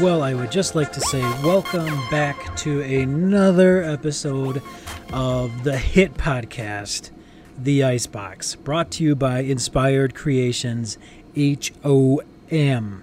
Well, 0.00 0.22
I 0.22 0.32
would 0.32 0.52
just 0.52 0.76
like 0.76 0.92
to 0.92 1.00
say 1.00 1.20
welcome 1.42 1.86
back 2.08 2.54
to 2.58 2.82
another 2.82 3.82
episode 3.82 4.62
of 5.12 5.64
the 5.64 5.76
hit 5.76 6.14
podcast, 6.14 7.10
The 7.58 7.82
Icebox, 7.82 8.54
brought 8.54 8.92
to 8.92 9.02
you 9.02 9.16
by 9.16 9.40
Inspired 9.40 10.14
Creations 10.14 10.98
HOM. 11.34 13.02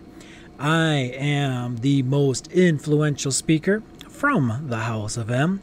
I 0.57 0.93
am 1.17 1.77
the 1.79 2.01
most 2.03 2.47
influential 2.53 3.33
speaker 3.33 3.83
from 4.07 4.67
the 4.69 4.79
House 4.79 5.17
of 5.17 5.29
M, 5.29 5.61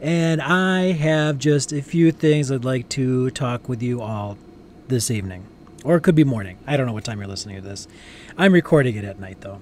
and 0.00 0.40
I 0.40 0.92
have 0.92 1.36
just 1.36 1.72
a 1.72 1.82
few 1.82 2.10
things 2.10 2.50
I'd 2.50 2.64
like 2.64 2.88
to 2.90 3.28
talk 3.32 3.68
with 3.68 3.82
you 3.82 4.00
all 4.00 4.38
this 4.88 5.10
evening. 5.10 5.44
Or 5.84 5.96
it 5.96 6.00
could 6.00 6.14
be 6.14 6.24
morning. 6.24 6.56
I 6.66 6.78
don't 6.78 6.86
know 6.86 6.94
what 6.94 7.04
time 7.04 7.18
you're 7.18 7.28
listening 7.28 7.56
to 7.56 7.62
this. 7.62 7.86
I'm 8.38 8.54
recording 8.54 8.96
it 8.96 9.04
at 9.04 9.20
night, 9.20 9.42
though. 9.42 9.60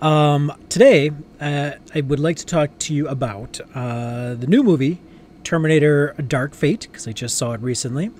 Um, 0.00 0.52
today, 0.70 1.10
uh, 1.40 1.72
I 1.94 2.00
would 2.00 2.20
like 2.20 2.38
to 2.38 2.46
talk 2.46 2.70
to 2.78 2.94
you 2.94 3.06
about 3.06 3.60
uh, 3.74 4.34
the 4.34 4.46
new 4.46 4.62
movie, 4.62 4.98
Terminator 5.44 6.14
Dark 6.26 6.54
Fate, 6.54 6.88
because 6.90 7.06
I 7.06 7.12
just 7.12 7.36
saw 7.36 7.52
it 7.52 7.60
recently. 7.60 8.10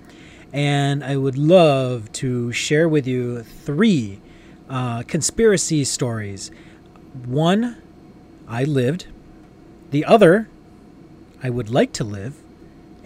And 0.53 1.03
I 1.03 1.17
would 1.17 1.39
love 1.39 2.13
to 2.13 2.53
share 2.53 2.87
with 2.87 3.07
you 3.07 3.43
three 3.43 4.21
uh, 4.69 5.05
conspiracy 5.05 5.85
stories. 5.85 6.51
One, 7.25 7.81
I 8.47 8.65
lived. 8.65 9.07
The 9.91 10.05
other, 10.05 10.49
I 11.43 11.49
would 11.49 11.71
like 11.71 11.93
to 11.95 12.05
live. 12.05 12.43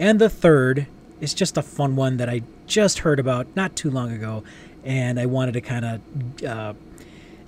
And 0.00 0.20
the 0.20 0.30
third 0.30 0.88
is 1.20 1.32
just 1.32 1.56
a 1.56 1.62
fun 1.62 1.94
one 1.94 2.16
that 2.16 2.28
I 2.28 2.42
just 2.66 3.00
heard 3.00 3.20
about 3.20 3.46
not 3.54 3.76
too 3.76 3.90
long 3.90 4.10
ago. 4.10 4.42
And 4.82 5.20
I 5.20 5.26
wanted 5.26 5.52
to 5.52 5.60
kind 5.60 5.84
of 5.84 6.44
uh, 6.44 6.74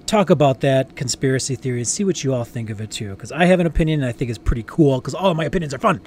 talk 0.07 0.31
about 0.31 0.61
that 0.61 0.97
conspiracy 0.97 1.57
theory 1.57 1.79
and 1.79 1.89
see 1.89 2.05
what 2.05 2.25
you 2.25 2.33
all 2.33 2.45
think 2.45 2.71
of 2.71 2.81
it 2.81 2.91
too. 2.91 3.11
Because 3.11 3.33
I 3.33 3.47
have 3.47 3.61
an 3.61 3.67
opinion 3.67 4.01
and 4.01 4.09
I 4.09 4.13
think 4.13 4.31
it's 4.31 4.39
pretty 4.39 4.65
cool 4.67 5.01
because 5.01 5.15
all 5.15 5.31
of 5.31 5.37
my 5.37 5.45
opinions 5.45 5.75
are 5.75 5.79
fun. 5.79 6.01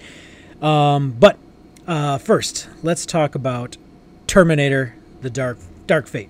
Um, 0.62 1.12
but 1.12 1.38
uh, 1.88 2.18
first, 2.18 2.68
let's 2.84 3.06
talk 3.06 3.36
about 3.36 3.78
Terminator: 4.28 4.96
The 5.22 5.30
Dark 5.30 5.58
Dark 5.88 6.08
Fate. 6.08 6.30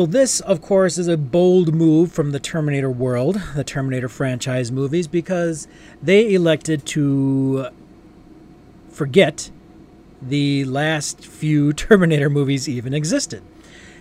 So, 0.00 0.06
this, 0.06 0.40
of 0.40 0.62
course, 0.62 0.96
is 0.96 1.08
a 1.08 1.18
bold 1.18 1.74
move 1.74 2.10
from 2.10 2.30
the 2.30 2.40
Terminator 2.40 2.90
world, 2.90 3.38
the 3.54 3.62
Terminator 3.62 4.08
franchise 4.08 4.72
movies, 4.72 5.06
because 5.06 5.68
they 6.02 6.32
elected 6.32 6.86
to 6.86 7.66
forget 8.88 9.50
the 10.22 10.64
last 10.64 11.26
few 11.26 11.72
Terminator 11.74 12.30
movies 12.30 12.66
even 12.66 12.94
existed. 12.94 13.42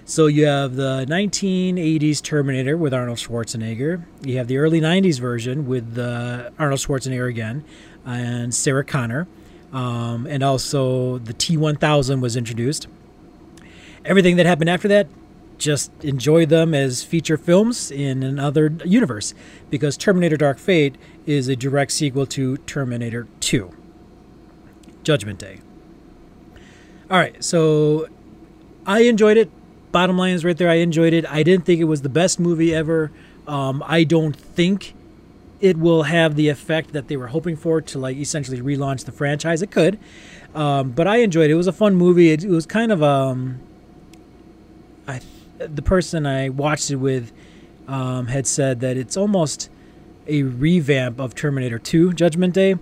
So, 0.05 0.27
you 0.27 0.45
have 0.45 0.77
the 0.77 1.05
1980s 1.09 2.23
Terminator 2.23 2.77
with 2.77 2.93
Arnold 2.93 3.17
Schwarzenegger, 3.17 4.05
you 4.21 4.37
have 4.37 4.47
the 4.47 4.55
early 4.55 4.79
90s 4.79 5.19
version 5.19 5.67
with 5.67 5.97
uh, 5.97 6.51
Arnold 6.57 6.79
Schwarzenegger 6.79 7.27
again, 7.27 7.65
and 8.05 8.55
Sarah 8.55 8.85
Connor, 8.85 9.27
um, 9.73 10.25
and 10.27 10.43
also 10.43 11.17
the 11.17 11.33
T 11.33 11.57
1000 11.57 12.21
was 12.21 12.37
introduced. 12.37 12.87
Everything 14.05 14.37
that 14.37 14.45
happened 14.45 14.69
after 14.69 14.87
that 14.87 15.09
just 15.59 15.91
enjoy 16.03 16.45
them 16.45 16.73
as 16.73 17.03
feature 17.03 17.37
films 17.37 17.91
in 17.91 18.23
another 18.23 18.73
universe 18.85 19.33
because 19.69 19.97
Terminator 19.97 20.37
Dark 20.37 20.57
Fate 20.57 20.95
is 21.25 21.47
a 21.47 21.55
direct 21.55 21.91
sequel 21.91 22.25
to 22.27 22.57
Terminator 22.57 23.27
2 23.41 23.71
Judgment 25.03 25.37
Day. 25.37 25.59
All 27.11 27.17
right, 27.17 27.43
so 27.43 28.07
I 28.85 29.01
enjoyed 29.01 29.37
it. 29.37 29.51
Bottom 29.91 30.17
line 30.17 30.33
is 30.33 30.45
right 30.45 30.57
there. 30.57 30.69
I 30.69 30.75
enjoyed 30.75 31.13
it. 31.13 31.25
I 31.29 31.43
didn't 31.43 31.65
think 31.65 31.81
it 31.81 31.85
was 31.85 32.01
the 32.01 32.09
best 32.09 32.39
movie 32.39 32.73
ever. 32.73 33.11
Um, 33.47 33.83
I 33.85 34.03
don't 34.03 34.35
think 34.35 34.93
it 35.59 35.77
will 35.77 36.03
have 36.03 36.35
the 36.35 36.47
effect 36.47 36.93
that 36.93 37.07
they 37.07 37.17
were 37.17 37.27
hoping 37.27 37.55
for 37.55 37.81
to 37.81 37.99
like 37.99 38.15
essentially 38.17 38.61
relaunch 38.61 39.05
the 39.05 39.11
franchise. 39.11 39.61
It 39.61 39.71
could, 39.71 39.99
um, 40.53 40.91
but 40.91 41.07
I 41.07 41.17
enjoyed 41.17 41.49
it. 41.49 41.53
It 41.53 41.55
was 41.55 41.67
a 41.67 41.73
fun 41.73 41.95
movie. 41.95 42.31
It, 42.31 42.43
it 42.43 42.49
was 42.49 42.65
kind 42.65 42.91
of 42.91 43.01
um, 43.01 43.59
I 45.07 45.21
the 45.59 45.81
person 45.81 46.25
I 46.25 46.49
watched 46.49 46.91
it 46.91 46.97
with 46.97 47.31
um, 47.87 48.27
had 48.27 48.47
said 48.47 48.79
that 48.81 48.97
it's 48.97 49.17
almost 49.17 49.69
a 50.27 50.43
revamp 50.43 51.19
of 51.19 51.35
Terminator 51.35 51.79
2 51.79 52.13
Judgment 52.13 52.53
Day. 52.53 52.75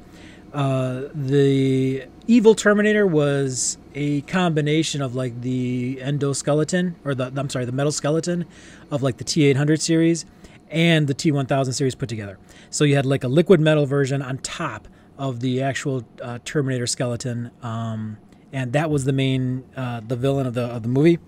Uh, 0.53 1.03
the 1.13 2.05
evil 2.27 2.55
Terminator 2.55 3.07
was 3.07 3.77
a 3.95 4.21
combination 4.21 5.01
of 5.01 5.15
like 5.15 5.41
the 5.41 5.97
endoskeleton 6.01 6.95
or 7.05 7.15
the 7.15 7.31
I'm 7.35 7.49
sorry 7.49 7.65
the 7.65 7.71
metal 7.71 7.91
skeleton 7.91 8.45
of 8.91 9.01
like 9.01 9.17
the 9.17 9.23
T800 9.23 9.81
series 9.81 10.25
and 10.69 11.07
the 11.07 11.15
T1000 11.15 11.73
series 11.73 11.95
put 11.95 12.09
together. 12.09 12.37
So 12.69 12.83
you 12.83 12.95
had 12.95 13.05
like 13.05 13.23
a 13.23 13.27
liquid 13.27 13.59
metal 13.59 13.85
version 13.85 14.21
on 14.21 14.37
top 14.39 14.87
of 15.17 15.39
the 15.39 15.61
actual 15.61 16.03
uh, 16.21 16.39
Terminator 16.45 16.85
skeleton, 16.85 17.51
um, 17.63 18.17
and 18.53 18.73
that 18.73 18.89
was 18.89 19.05
the 19.05 19.13
main 19.13 19.63
uh, 19.75 20.01
the 20.05 20.15
villain 20.15 20.45
of 20.45 20.53
the 20.53 20.65
of 20.65 20.83
the 20.83 20.89
movie. 20.89 21.19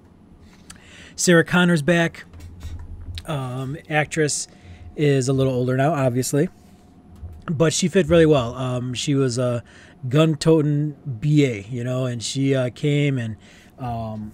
Sarah 1.20 1.44
Connor's 1.44 1.82
back. 1.82 2.24
Um, 3.26 3.76
actress 3.90 4.48
is 4.96 5.28
a 5.28 5.34
little 5.34 5.52
older 5.52 5.76
now, 5.76 5.94
obviously, 5.94 6.48
but 7.46 7.74
she 7.74 7.90
fit 7.90 8.08
really 8.08 8.26
well. 8.26 8.56
Um, 8.56 8.94
she 8.94 9.16
was 9.16 9.38
a 9.38 9.62
gun-toting 10.08 10.96
BA, 11.06 11.64
you 11.70 11.84
know, 11.84 12.06
and 12.06 12.24
she 12.24 12.56
uh, 12.56 12.70
came 12.70 13.18
and 13.18 13.36
um, 13.78 14.32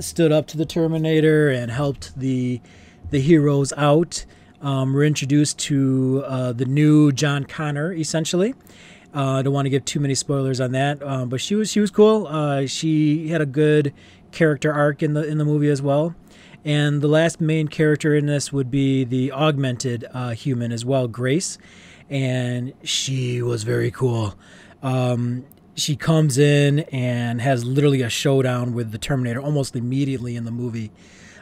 stood 0.00 0.30
up 0.30 0.46
to 0.48 0.58
the 0.58 0.66
Terminator 0.66 1.48
and 1.48 1.72
helped 1.72 2.14
the 2.18 2.60
the 3.08 3.20
heroes 3.20 3.72
out. 3.78 4.26
Um, 4.60 4.92
we're 4.92 5.04
introduced 5.04 5.58
to 5.60 6.24
uh, 6.26 6.52
the 6.52 6.66
new 6.66 7.10
John 7.10 7.44
Connor, 7.44 7.94
essentially. 7.94 8.52
Uh, 9.14 9.38
I 9.38 9.42
don't 9.42 9.54
want 9.54 9.64
to 9.64 9.70
give 9.70 9.86
too 9.86 10.00
many 10.00 10.14
spoilers 10.14 10.60
on 10.60 10.72
that, 10.72 11.02
um, 11.02 11.30
but 11.30 11.40
she 11.40 11.54
was 11.54 11.70
she 11.70 11.80
was 11.80 11.90
cool. 11.90 12.26
Uh, 12.26 12.66
she 12.66 13.28
had 13.28 13.40
a 13.40 13.46
good 13.46 13.94
character 14.32 14.72
arc 14.72 15.02
in 15.02 15.14
the 15.14 15.26
in 15.26 15.38
the 15.38 15.44
movie 15.44 15.68
as 15.68 15.82
well. 15.82 16.14
And 16.64 17.00
the 17.00 17.08
last 17.08 17.40
main 17.40 17.68
character 17.68 18.14
in 18.14 18.26
this 18.26 18.52
would 18.52 18.70
be 18.70 19.04
the 19.04 19.32
augmented 19.32 20.04
uh, 20.12 20.30
human 20.30 20.72
as 20.72 20.84
well, 20.84 21.08
Grace, 21.08 21.56
and 22.10 22.72
she 22.82 23.40
was 23.40 23.62
very 23.62 23.90
cool. 23.90 24.34
Um, 24.82 25.44
she 25.76 25.94
comes 25.94 26.36
in 26.36 26.80
and 26.90 27.40
has 27.40 27.64
literally 27.64 28.02
a 28.02 28.10
showdown 28.10 28.74
with 28.74 28.90
the 28.90 28.98
Terminator 28.98 29.40
almost 29.40 29.76
immediately 29.76 30.34
in 30.34 30.44
the 30.44 30.50
movie. 30.50 30.90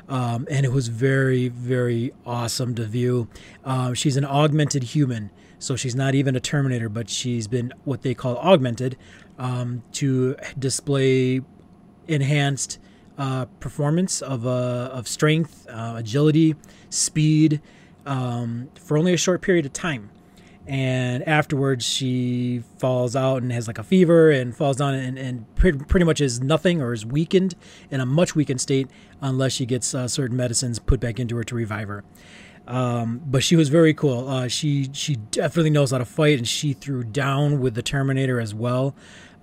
Um, 0.08 0.46
and 0.50 0.64
it 0.64 0.72
was 0.72 0.88
very, 0.88 1.48
very 1.48 2.12
awesome 2.24 2.74
to 2.76 2.84
view. 2.84 3.28
Um, 3.64 3.94
she's 3.94 4.16
an 4.16 4.24
augmented 4.24 4.84
human, 4.84 5.30
so 5.58 5.74
she's 5.74 5.96
not 5.96 6.14
even 6.14 6.36
a 6.36 6.40
Terminator, 6.40 6.88
but 6.88 7.08
she's 7.08 7.48
been 7.48 7.72
what 7.84 8.02
they 8.02 8.14
call 8.14 8.36
augmented 8.36 8.96
um, 9.38 9.82
to 9.92 10.36
display 10.58 11.40
enhanced 12.08 12.78
uh, 13.18 13.46
performance 13.60 14.20
of 14.22 14.46
uh, 14.46 14.90
of 14.92 15.08
strength, 15.08 15.66
uh, 15.68 15.94
agility, 15.96 16.54
speed 16.90 17.60
um, 18.04 18.68
for 18.74 18.98
only 18.98 19.14
a 19.14 19.16
short 19.16 19.42
period 19.42 19.66
of 19.66 19.72
time. 19.72 20.10
And 20.66 21.26
afterwards, 21.28 21.84
she 21.84 22.64
falls 22.78 23.14
out 23.14 23.40
and 23.40 23.52
has 23.52 23.68
like 23.68 23.78
a 23.78 23.84
fever 23.84 24.32
and 24.32 24.54
falls 24.54 24.78
down 24.78 24.94
and, 24.94 25.16
and 25.16 25.54
pretty, 25.54 26.04
much 26.04 26.20
is 26.20 26.40
nothing 26.40 26.82
or 26.82 26.92
is 26.92 27.06
weakened 27.06 27.54
in 27.88 28.00
a 28.00 28.06
much 28.06 28.34
weakened 28.34 28.60
state 28.60 28.88
unless 29.20 29.52
she 29.52 29.64
gets 29.64 29.94
uh, 29.94 30.08
certain 30.08 30.36
medicines 30.36 30.80
put 30.80 30.98
back 30.98 31.20
into 31.20 31.36
her 31.36 31.44
to 31.44 31.54
revive 31.54 31.86
her. 31.86 32.04
Um, 32.66 33.22
but 33.24 33.44
she 33.44 33.54
was 33.54 33.68
very 33.68 33.94
cool. 33.94 34.28
Uh, 34.28 34.48
she 34.48 34.90
she 34.92 35.14
definitely 35.14 35.70
knows 35.70 35.92
how 35.92 35.98
to 35.98 36.04
fight, 36.04 36.38
and 36.38 36.48
she 36.48 36.72
threw 36.72 37.04
down 37.04 37.60
with 37.60 37.74
the 37.76 37.82
Terminator 37.82 38.40
as 38.40 38.52
well. 38.52 38.92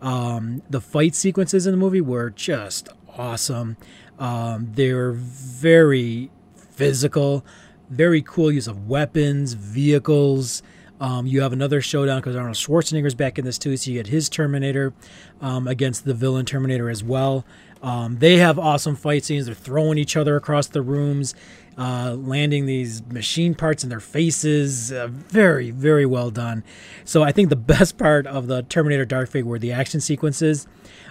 Um, 0.03 0.61
the 0.69 0.81
fight 0.81 1.15
sequences 1.15 1.65
in 1.65 1.71
the 1.71 1.77
movie 1.77 2.01
were 2.01 2.29
just 2.29 2.89
awesome. 3.17 3.77
Um, 4.19 4.69
they're 4.73 5.13
very 5.13 6.29
physical, 6.55 7.45
very 7.89 8.21
cool 8.21 8.51
use 8.51 8.67
of 8.67 8.87
weapons, 8.87 9.53
vehicles. 9.53 10.61
Um, 10.99 11.25
you 11.25 11.41
have 11.41 11.53
another 11.53 11.81
showdown 11.81 12.19
because 12.19 12.35
Arnold 12.35 12.55
Schwarzenegger's 12.55 13.15
back 13.15 13.39
in 13.39 13.45
this 13.45 13.57
too, 13.57 13.75
so 13.77 13.91
you 13.91 13.97
get 13.97 14.07
his 14.07 14.29
Terminator 14.29 14.93
um, 15.41 15.67
against 15.67 16.05
the 16.05 16.13
villain 16.13 16.45
Terminator 16.45 16.89
as 16.89 17.03
well. 17.03 17.45
Um, 17.81 18.17
they 18.19 18.37
have 18.37 18.59
awesome 18.59 18.95
fight 18.95 19.23
scenes. 19.23 19.45
They're 19.45 19.55
throwing 19.55 19.97
each 19.97 20.15
other 20.15 20.35
across 20.35 20.67
the 20.67 20.81
rooms 20.81 21.33
uh, 21.77 22.15
landing 22.17 22.65
these 22.65 23.05
machine 23.07 23.55
parts 23.55 23.83
in 23.83 23.89
their 23.89 23.99
faces. 23.99 24.91
Uh, 24.91 25.07
very, 25.07 25.71
very 25.71 26.05
well 26.05 26.29
done. 26.29 26.63
So 27.05 27.23
I 27.23 27.31
think 27.31 27.49
the 27.49 27.55
best 27.73 27.97
part 27.97 28.27
of 28.27 28.47
the 28.47 28.63
Terminator 28.63 29.05
Dark 29.05 29.29
Fate 29.29 29.45
were 29.45 29.59
the 29.59 29.71
action 29.71 29.99
sequences. 29.99 30.67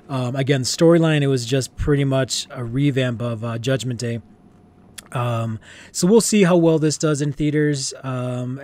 Um, 0.09 0.37
again, 0.37 0.63
storyline, 0.63 1.23
it 1.23 1.29
was 1.29 1.47
just 1.47 1.77
pretty 1.77 2.05
much 2.05 2.47
a 2.51 2.65
revamp 2.65 3.23
of 3.23 3.45
uh, 3.45 3.59
Judgment 3.59 4.01
Day. 4.01 4.21
Um, 5.13 5.59
so 5.93 6.07
we'll 6.07 6.21
see 6.21 6.45
how 6.45 6.57
well 6.57 6.79
this 6.79 6.97
does 6.97 7.21
in 7.21 7.33
theaters. 7.33 7.93
Um, 8.03 8.61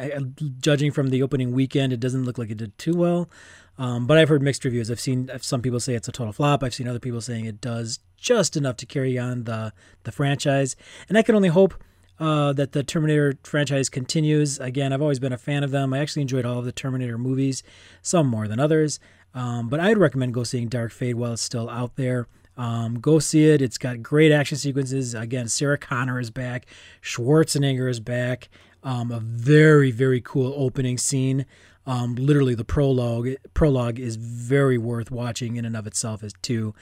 judging 0.61 0.93
from 0.93 1.09
the 1.09 1.23
opening 1.23 1.53
weekend, 1.53 1.93
it 1.93 2.01
doesn't 2.01 2.25
look 2.25 2.39
like 2.39 2.51
it 2.51 2.57
did 2.57 2.77
too 2.79 2.95
well. 2.95 3.29
Um, 3.77 4.07
but 4.07 4.19
I've 4.19 4.29
heard 4.29 4.43
mixed 4.43 4.65
reviews. 4.65 4.91
I've 4.91 4.99
seen 4.99 5.31
some 5.41 5.63
people 5.63 5.79
say 5.79 5.95
it's 5.95 6.09
a 6.09 6.13
total 6.13 6.33
flop. 6.33 6.65
I've 6.65 6.75
seen 6.75 6.89
other 6.89 6.99
people 6.99 7.21
saying 7.21 7.45
it 7.45 7.61
does 7.61 8.01
just 8.17 8.57
enough 8.57 8.77
to 8.79 8.87
carry 8.87 9.17
on 9.19 9.45
the 9.45 9.73
the 10.03 10.11
franchise. 10.11 10.75
And 11.09 11.17
I 11.17 11.23
can 11.23 11.37
only 11.37 11.49
hope 11.49 11.75
uh, 12.21 12.53
that 12.55 12.73
the 12.73 12.83
Terminator 12.83 13.35
franchise 13.43 13.89
continues. 13.89 14.59
Again, 14.59 14.93
I've 14.93 15.03
always 15.03 15.19
been 15.19 15.33
a 15.33 15.39
fan 15.39 15.63
of 15.63 15.71
them. 15.71 15.93
I 15.93 15.99
actually 15.99 16.23
enjoyed 16.23 16.45
all 16.45 16.59
of 16.59 16.65
the 16.65 16.73
Terminator 16.73 17.19
movies, 17.19 17.63
some 18.03 18.27
more 18.27 18.49
than 18.49 18.61
others. 18.61 18.99
Um, 19.35 19.69
but 19.69 19.81
I'd 19.81 19.99
recommend 19.99 20.35
go 20.35 20.45
seeing 20.45 20.69
Dark 20.69 20.91
Fate 20.91 21.15
while 21.15 21.35
it's 21.35 21.43
still 21.43 21.69
out 21.69 21.97
there. 21.97 22.27
Um, 22.57 22.99
go 22.99 23.21
see 23.21 23.47
it. 23.49 23.63
It's 23.63 23.79
got 23.79 24.03
great 24.03 24.33
action 24.33 24.59
sequences. 24.59 25.15
Again, 25.15 25.49
Sarah 25.49 25.79
Connor 25.79 26.19
is 26.19 26.31
back. 26.31 26.67
Schwarzenegger 27.01 27.89
is 27.89 28.01
back. 28.01 28.49
Um, 28.83 29.13
a 29.13 29.21
very, 29.21 29.91
very 29.93 30.21
cool 30.21 30.53
opening 30.57 30.99
scene. 30.99 31.47
Um, 31.87 32.17
literally, 32.17 32.55
the 32.55 32.65
prologue 32.65 33.37
prologue 33.55 33.99
is 33.99 34.17
very 34.17 34.77
worth 34.77 35.11
watching 35.11 35.57
in 35.57 35.65
and 35.65 35.77
of 35.77 35.87
itself 35.87 36.23
as 36.23 36.35
too. 36.43 36.75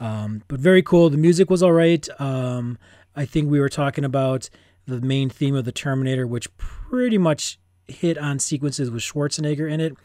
Um, 0.00 0.42
but 0.48 0.58
very 0.58 0.82
cool. 0.82 1.10
The 1.10 1.18
music 1.18 1.50
was 1.50 1.62
all 1.62 1.72
right. 1.72 2.08
Um, 2.20 2.78
I 3.16 3.26
think 3.26 3.50
we 3.50 3.60
were 3.60 3.68
talking 3.68 4.04
about 4.04 4.48
the 4.86 5.00
main 5.00 5.30
theme 5.30 5.54
of 5.54 5.64
the 5.64 5.72
Terminator, 5.72 6.26
which 6.26 6.54
pretty 6.56 7.18
much 7.18 7.58
hit 7.86 8.16
on 8.18 8.38
sequences 8.38 8.90
with 8.90 9.02
Schwarzenegger 9.02 9.70
in 9.70 9.80
it. 9.80 9.96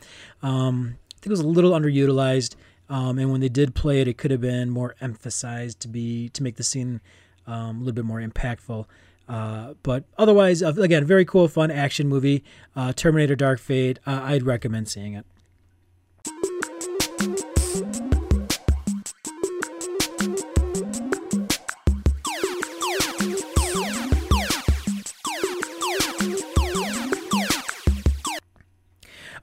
Um, 0.42 0.98
I 1.14 1.16
think 1.22 1.28
it 1.28 1.32
was 1.32 1.40
a 1.42 1.48
little 1.48 1.72
underutilized. 1.72 2.56
Um, 2.90 3.20
and 3.20 3.32
when 3.32 3.42
they 3.42 3.50
did 3.50 3.76
play 3.76 4.02
it, 4.02 4.08
it 4.08 4.18
could 4.18 4.32
have 4.32 4.42
been 4.42 4.70
more 4.70 4.96
emphasized 5.00 5.80
to 5.82 5.88
be 5.88 6.30
to 6.30 6.42
make 6.42 6.56
the 6.56 6.64
scene 6.64 7.02
um, 7.46 7.78
a 7.78 7.80
little 7.80 7.94
bit 7.94 8.06
more 8.06 8.20
impactful. 8.20 8.86
Uh, 9.28 9.76
but 9.84 10.06
otherwise, 10.18 10.64
uh, 10.64 10.74
again, 10.80 11.06
very 11.06 11.24
cool, 11.24 11.48
fun 11.48 11.70
action 11.70 12.08
movie. 12.08 12.44
Uh, 12.76 12.92
Terminator: 12.92 13.36
Dark 13.36 13.60
Fate. 13.60 14.00
Uh, 14.08 14.22
I'd 14.24 14.44
recommend 14.44 14.90
seeing 14.90 15.14
it. 15.14 15.26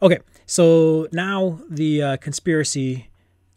Okay, 0.03 0.19
so 0.45 1.09
now 1.11 1.59
the 1.71 2.03
uh, 2.03 2.17
conspiracy 2.19 3.09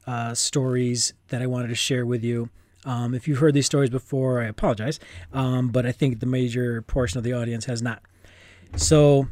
uh, 0.07 0.33
stories 0.33 1.13
that 1.27 1.41
I 1.41 1.47
wanted 1.47 1.67
to 1.67 1.75
share 1.75 2.05
with 2.05 2.23
you. 2.23 2.49
Um, 2.85 3.13
if 3.13 3.27
you've 3.27 3.39
heard 3.39 3.53
these 3.53 3.65
stories 3.65 3.89
before, 3.89 4.41
I 4.41 4.45
apologize, 4.45 4.99
um, 5.33 5.67
but 5.67 5.85
I 5.85 5.91
think 5.91 6.21
the 6.21 6.25
major 6.25 6.81
portion 6.81 7.17
of 7.17 7.25
the 7.25 7.33
audience 7.33 7.65
has 7.65 7.81
not. 7.81 8.01
So, 8.77 9.27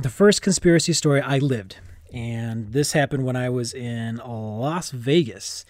the 0.00 0.08
first 0.08 0.42
conspiracy 0.42 0.92
story 0.92 1.20
I 1.20 1.38
lived, 1.38 1.78
and 2.12 2.72
this 2.72 2.92
happened 2.92 3.24
when 3.24 3.34
I 3.34 3.48
was 3.48 3.74
in 3.74 4.16
Las 4.16 4.90
Vegas 4.90 5.64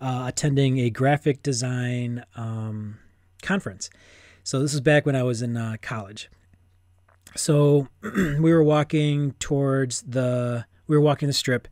uh, 0.00 0.24
attending 0.26 0.78
a 0.80 0.90
graphic 0.90 1.44
design 1.44 2.24
um, 2.34 2.98
conference. 3.40 3.88
So, 4.42 4.60
this 4.60 4.74
is 4.74 4.80
back 4.80 5.06
when 5.06 5.14
I 5.14 5.22
was 5.22 5.42
in 5.42 5.56
uh, 5.56 5.76
college. 5.80 6.28
So, 7.36 7.88
we 8.02 8.52
were 8.52 8.62
walking 8.62 9.32
towards 9.38 10.02
the 10.02 10.64
we 10.86 10.96
were 10.96 11.02
walking 11.02 11.28
the 11.28 11.32
strip, 11.32 11.68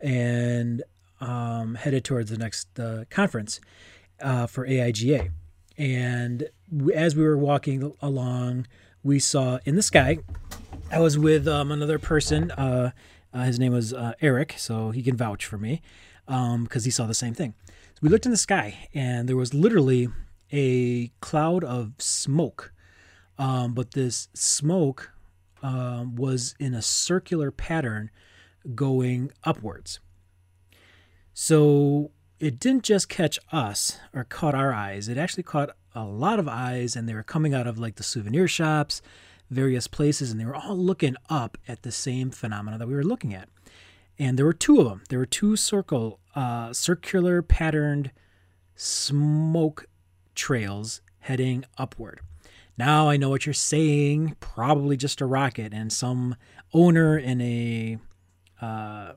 and 0.00 0.82
um, 1.20 1.74
headed 1.74 2.04
towards 2.04 2.30
the 2.30 2.38
next 2.38 2.78
uh, 2.78 3.04
conference 3.10 3.60
uh, 4.20 4.46
for 4.46 4.66
AIGA. 4.66 5.30
And 5.76 6.48
as 6.94 7.16
we 7.16 7.22
were 7.22 7.38
walking 7.38 7.92
along, 8.00 8.66
we 9.02 9.18
saw 9.18 9.58
in 9.64 9.76
the 9.76 9.82
sky, 9.82 10.18
I 10.90 11.00
was 11.00 11.18
with 11.18 11.48
um, 11.48 11.70
another 11.70 11.98
person. 11.98 12.50
Uh, 12.52 12.92
uh 13.32 13.44
his 13.44 13.58
name 13.58 13.72
was 13.72 13.92
uh, 13.92 14.12
Eric, 14.20 14.54
so 14.58 14.90
he 14.90 15.02
can 15.02 15.16
vouch 15.16 15.46
for 15.46 15.58
me 15.58 15.82
because 16.26 16.54
um, 16.54 16.84
he 16.84 16.90
saw 16.90 17.06
the 17.06 17.14
same 17.14 17.34
thing. 17.34 17.54
So 17.66 18.00
we 18.02 18.08
looked 18.08 18.26
in 18.26 18.32
the 18.32 18.36
sky, 18.38 18.88
and 18.94 19.28
there 19.28 19.36
was 19.36 19.54
literally 19.54 20.08
a 20.52 21.08
cloud 21.20 21.64
of 21.64 21.92
smoke. 21.98 22.72
Um, 23.38 23.74
but 23.74 23.92
this 23.92 24.28
smoke 24.34 25.12
um, 25.62 26.16
was 26.16 26.54
in 26.58 26.74
a 26.74 26.82
circular 26.82 27.50
pattern 27.50 28.10
going 28.74 29.32
upwards. 29.44 30.00
So 31.32 32.10
it 32.38 32.58
didn't 32.58 32.84
just 32.84 33.08
catch 33.08 33.38
us 33.52 33.98
or 34.14 34.24
caught 34.24 34.54
our 34.54 34.72
eyes, 34.72 35.08
it 35.08 35.18
actually 35.18 35.42
caught 35.42 35.70
a 35.94 36.04
lot 36.04 36.38
of 36.38 36.48
eyes, 36.48 36.94
and 36.94 37.08
they 37.08 37.14
were 37.14 37.22
coming 37.22 37.54
out 37.54 37.66
of 37.66 37.78
like 37.78 37.96
the 37.96 38.02
souvenir 38.02 38.46
shops, 38.46 39.02
various 39.50 39.86
places, 39.86 40.30
and 40.30 40.40
they 40.40 40.44
were 40.44 40.54
all 40.54 40.76
looking 40.76 41.16
up 41.28 41.58
at 41.66 41.82
the 41.82 41.92
same 41.92 42.30
phenomena 42.30 42.78
that 42.78 42.88
we 42.88 42.94
were 42.94 43.04
looking 43.04 43.34
at. 43.34 43.48
And 44.18 44.38
there 44.38 44.46
were 44.46 44.52
two 44.52 44.78
of 44.80 44.88
them. 44.88 45.02
There 45.08 45.18
were 45.18 45.26
two 45.26 45.56
circle, 45.56 46.20
uh, 46.34 46.72
circular 46.72 47.42
patterned 47.42 48.12
smoke 48.76 49.86
trails 50.34 51.00
heading 51.20 51.64
upward. 51.78 52.20
Now 52.80 53.10
I 53.10 53.18
know 53.18 53.28
what 53.28 53.44
you're 53.44 53.52
saying. 53.52 54.36
Probably 54.40 54.96
just 54.96 55.20
a 55.20 55.26
rocket, 55.26 55.74
and 55.74 55.92
some 55.92 56.34
owner 56.72 57.18
in 57.18 57.38
a 57.42 57.98
uh, 58.62 59.12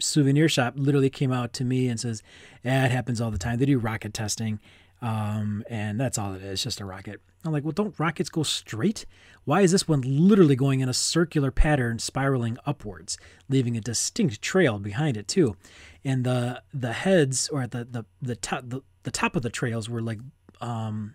souvenir 0.00 0.48
shop 0.48 0.74
literally 0.76 1.08
came 1.08 1.30
out 1.30 1.52
to 1.52 1.64
me 1.64 1.86
and 1.86 2.00
says, 2.00 2.24
"Yeah, 2.64 2.84
it 2.84 2.90
happens 2.90 3.20
all 3.20 3.30
the 3.30 3.38
time. 3.38 3.60
They 3.60 3.66
do 3.66 3.78
rocket 3.78 4.12
testing, 4.12 4.58
um, 5.00 5.62
and 5.70 6.00
that's 6.00 6.18
all 6.18 6.34
it 6.34 6.42
is, 6.42 6.64
just 6.64 6.80
a 6.80 6.84
rocket." 6.84 7.20
I'm 7.44 7.52
like, 7.52 7.62
"Well, 7.62 7.70
don't 7.70 7.96
rockets 7.96 8.28
go 8.28 8.42
straight? 8.42 9.06
Why 9.44 9.60
is 9.60 9.70
this 9.70 9.86
one 9.86 10.00
literally 10.00 10.56
going 10.56 10.80
in 10.80 10.88
a 10.88 10.92
circular 10.92 11.52
pattern, 11.52 12.00
spiraling 12.00 12.58
upwards, 12.66 13.18
leaving 13.48 13.76
a 13.76 13.80
distinct 13.80 14.42
trail 14.42 14.80
behind 14.80 15.16
it 15.16 15.28
too?" 15.28 15.56
And 16.04 16.24
the 16.24 16.60
the 16.74 16.92
heads 16.92 17.48
or 17.50 17.68
the 17.68 17.84
the 17.84 18.04
the 18.20 18.34
top 18.34 18.64
the, 18.66 18.80
the 19.04 19.12
top 19.12 19.36
of 19.36 19.42
the 19.42 19.50
trails 19.50 19.88
were 19.88 20.02
like, 20.02 20.18
um, 20.60 21.14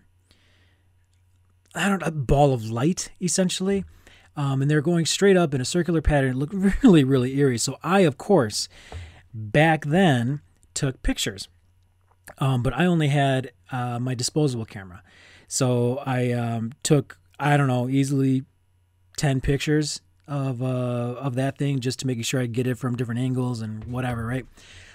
I 1.74 1.88
don't 1.88 2.00
know, 2.00 2.06
a 2.06 2.10
ball 2.10 2.52
of 2.52 2.70
light 2.70 3.10
essentially 3.20 3.84
um, 4.36 4.62
and 4.62 4.70
they're 4.70 4.80
going 4.80 5.06
straight 5.06 5.36
up 5.36 5.54
in 5.54 5.60
a 5.60 5.64
circular 5.64 6.00
pattern. 6.00 6.32
It 6.32 6.36
looked 6.36 6.54
really, 6.82 7.04
really 7.04 7.36
eerie. 7.38 7.58
So 7.58 7.78
I, 7.82 8.00
of 8.00 8.18
course, 8.18 8.68
back 9.34 9.84
then 9.84 10.40
took 10.74 11.02
pictures, 11.02 11.48
um, 12.38 12.62
but 12.62 12.72
I 12.72 12.86
only 12.86 13.08
had 13.08 13.52
uh, 13.70 13.98
my 13.98 14.14
disposable 14.14 14.64
camera. 14.64 15.02
So 15.48 16.02
I 16.06 16.32
um, 16.32 16.72
took, 16.82 17.18
I 17.38 17.56
don't 17.56 17.66
know, 17.66 17.88
easily 17.88 18.44
10 19.18 19.40
pictures 19.40 20.00
of 20.28 20.62
uh, 20.62 21.16
of 21.18 21.34
that 21.34 21.58
thing 21.58 21.80
just 21.80 21.98
to 21.98 22.06
make 22.06 22.24
sure 22.24 22.40
I 22.40 22.46
get 22.46 22.66
it 22.66 22.78
from 22.78 22.96
different 22.96 23.20
angles 23.20 23.60
and 23.60 23.84
whatever, 23.84 24.24
right? 24.24 24.46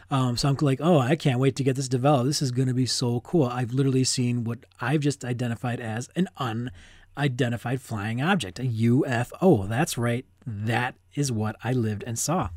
Um, 0.09 0.37
so 0.37 0.47
I'm 0.49 0.57
like, 0.61 0.79
oh, 0.81 0.99
I 0.99 1.15
can't 1.15 1.39
wait 1.39 1.55
to 1.57 1.63
get 1.63 1.75
this 1.75 1.89
developed. 1.89 2.27
This 2.27 2.41
is 2.41 2.51
going 2.51 2.67
to 2.69 2.73
be 2.73 2.85
so 2.85 3.19
cool. 3.21 3.45
I've 3.45 3.73
literally 3.73 4.05
seen 4.05 4.43
what 4.43 4.59
I've 4.79 5.01
just 5.01 5.25
identified 5.25 5.79
as 5.79 6.09
an 6.15 6.29
unidentified 6.37 7.81
flying 7.81 8.21
object, 8.21 8.59
a 8.59 8.63
UFO. 8.63 9.67
That's 9.67 9.97
right. 9.97 10.25
That 10.45 10.95
is 11.13 11.31
what 11.31 11.57
I 11.63 11.73
lived 11.73 12.03
and 12.07 12.17
saw. 12.17 12.49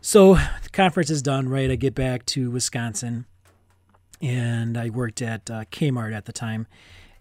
So 0.00 0.34
the 0.34 0.70
conference 0.72 1.10
is 1.10 1.22
done, 1.22 1.48
right? 1.48 1.70
I 1.70 1.76
get 1.76 1.94
back 1.94 2.24
to 2.26 2.50
Wisconsin 2.50 3.26
and 4.22 4.78
I 4.78 4.88
worked 4.88 5.20
at 5.20 5.50
uh, 5.50 5.64
Kmart 5.66 6.14
at 6.14 6.24
the 6.24 6.32
time. 6.32 6.66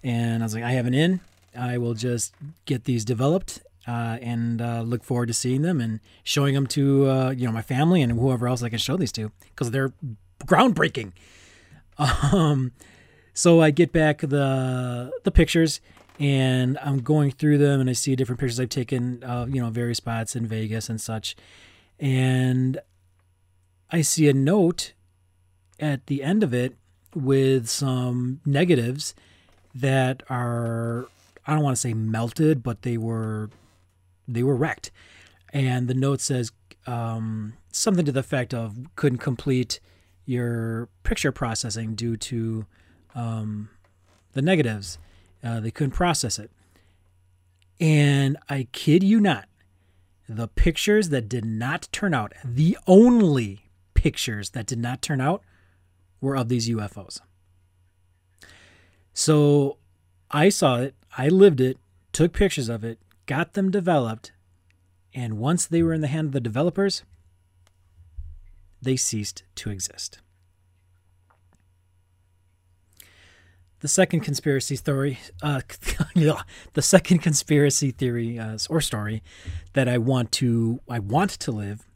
And 0.04 0.42
I 0.42 0.46
was 0.46 0.56
like, 0.56 0.64
I 0.64 0.72
have 0.72 0.86
an 0.86 0.94
in. 0.94 1.20
I 1.58 1.78
will 1.78 1.96
just 1.96 2.34
get 2.66 2.86
these 2.86 3.04
developed 3.04 3.62
uh, 3.88 4.18
and 4.22 4.62
uh, 4.62 4.82
look 4.82 5.04
forward 5.04 5.28
to 5.28 5.34
seeing 5.34 5.62
them 5.62 5.82
and 5.82 6.00
showing 6.24 6.54
them 6.54 6.68
to 6.68 7.10
uh, 7.10 7.30
you 7.32 7.46
know 7.46 7.52
my 7.52 7.62
family 7.62 8.02
and 8.02 8.14
whoever 8.14 8.48
else 8.48 8.64
I 8.64 8.70
can 8.70 8.80
show 8.80 8.98
these 8.98 9.12
to 9.14 9.32
because 9.50 9.72
they're 9.72 9.94
groundbreaking. 10.46 11.14
Um, 12.34 12.72
so 13.34 13.62
I 13.62 13.70
get 13.70 13.92
back 13.92 14.20
the 14.22 15.12
the 15.24 15.30
pictures 15.30 15.82
and 16.20 16.80
I'm 16.82 17.02
going 17.02 17.30
through 17.30 17.60
them 17.60 17.80
and 17.80 17.90
I 17.90 17.94
see 17.94 18.16
different 18.16 18.40
pictures 18.40 18.60
I've 18.60 18.70
taken 18.70 19.22
of 19.24 19.54
you 19.54 19.62
know 19.62 19.70
various 19.70 19.98
spots 19.98 20.36
in 20.36 20.48
Vegas 20.48 20.90
and 20.90 21.00
such, 21.00 21.36
and 22.00 22.80
I 23.92 24.02
see 24.02 24.28
a 24.30 24.34
note 24.34 24.94
at 25.80 26.08
the 26.08 26.24
end 26.24 26.44
of 26.44 26.54
it 26.56 26.76
with 27.14 27.70
some 27.70 28.40
negatives 28.46 29.14
that 29.76 30.24
are 30.30 31.08
I 31.46 31.54
don't 31.54 31.64
want 31.64 31.76
to 31.76 31.82
say 31.82 31.94
melted, 31.94 32.64
but 32.64 32.84
they 32.84 32.98
were 32.98 33.50
they 34.28 34.44
were 34.44 34.56
wrecked, 34.56 34.92
and 35.54 35.88
the 35.88 35.94
note 35.94 36.22
says 36.22 36.52
um, 36.88 37.54
something 37.72 38.06
to 38.06 38.12
the 38.12 38.20
effect 38.22 38.54
of 38.54 38.78
couldn't 38.96 39.20
complete 39.20 39.80
your 40.26 40.90
picture 41.04 41.32
processing 41.32 41.96
due 41.96 42.16
to 42.16 42.66
um, 43.16 43.70
the 44.34 44.42
negatives 44.42 44.98
uh, 45.44 45.60
they 45.60 45.72
couldn't 45.72 45.92
process 45.92 46.38
it. 46.40 46.52
And 47.80 48.38
I 48.50 48.68
kid 48.72 49.04
you 49.04 49.20
not, 49.20 49.48
the 50.30 50.48
pictures 50.48 51.10
that 51.10 51.28
did 51.28 51.46
not 51.46 51.88
turn 51.92 52.14
out, 52.14 52.34
the 52.46 52.78
only 52.86 53.70
pictures 53.94 54.52
that 54.52 54.68
did 54.68 54.80
not 54.80 55.02
turn 55.02 55.20
out 55.20 55.44
were 56.20 56.36
of 56.36 56.48
these 56.48 56.70
UFOs. 56.70 57.20
So 59.14 59.78
I 60.30 60.50
saw 60.50 60.78
it, 60.78 60.96
I 61.18 61.28
lived 61.28 61.60
it, 61.60 61.78
took 62.14 62.34
pictures 62.34 62.70
of 62.70 62.84
it, 62.84 63.00
got 63.32 63.54
them 63.54 63.72
developed, 63.72 64.34
and 65.14 65.38
once 65.38 65.66
they 65.66 65.82
were 65.82 65.94
in 65.94 66.02
the 66.02 66.08
hand 66.08 66.28
of 66.28 66.34
the 66.34 66.42
developers, 66.42 67.04
they 68.82 68.98
ceased 68.98 69.44
to 69.56 69.70
exist. 69.70 70.20
The 73.80 73.88
second 73.88 74.20
conspiracy 74.20 74.76
theory, 74.76 75.18
uh, 75.42 75.62
the 76.74 76.82
second 76.82 77.20
conspiracy 77.20 77.92
theory 77.92 78.38
uh, 78.38 78.58
or 78.70 78.82
story 78.82 79.24
that 79.76 79.88
I 79.88 79.98
want 79.98 80.34
to 80.34 80.82
I 80.90 81.00
want 81.00 81.30
to 81.30 81.54
live 81.54 81.88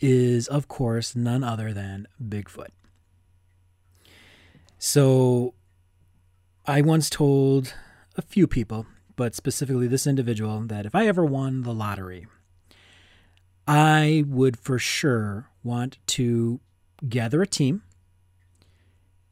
is, 0.00 0.48
of 0.48 0.68
course, 0.68 1.16
none 1.16 1.42
other 1.42 1.72
than 1.72 2.08
Bigfoot. 2.22 2.72
So, 4.78 5.54
I 6.66 6.82
once 6.82 7.08
told 7.08 7.72
a 8.16 8.22
few 8.22 8.46
people, 8.46 8.84
but 9.18 9.34
specifically 9.34 9.88
this 9.88 10.06
individual, 10.06 10.60
that 10.60 10.86
if 10.86 10.94
I 10.94 11.08
ever 11.08 11.24
won 11.24 11.62
the 11.62 11.74
lottery, 11.74 12.28
I 13.66 14.22
would 14.28 14.56
for 14.56 14.78
sure 14.78 15.50
want 15.64 15.98
to 16.06 16.60
gather 17.08 17.42
a 17.42 17.46
team 17.46 17.82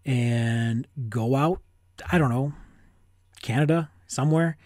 and 0.04 0.88
go 1.08 1.36
out 1.36 1.62
I 2.12 2.18
don't 2.18 2.28
know, 2.28 2.52
Canada, 3.40 3.90
somewhere 4.06 4.58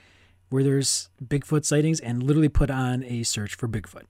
where 0.49 0.65
there's 0.65 1.11
Bigfoot 1.23 1.65
sightings 1.65 2.01
and 2.01 2.23
literally 2.23 2.49
put 2.49 2.71
on 2.71 3.05
a 3.05 3.23
search 3.23 3.55
for 3.55 3.69
Bigfoot 3.69 4.07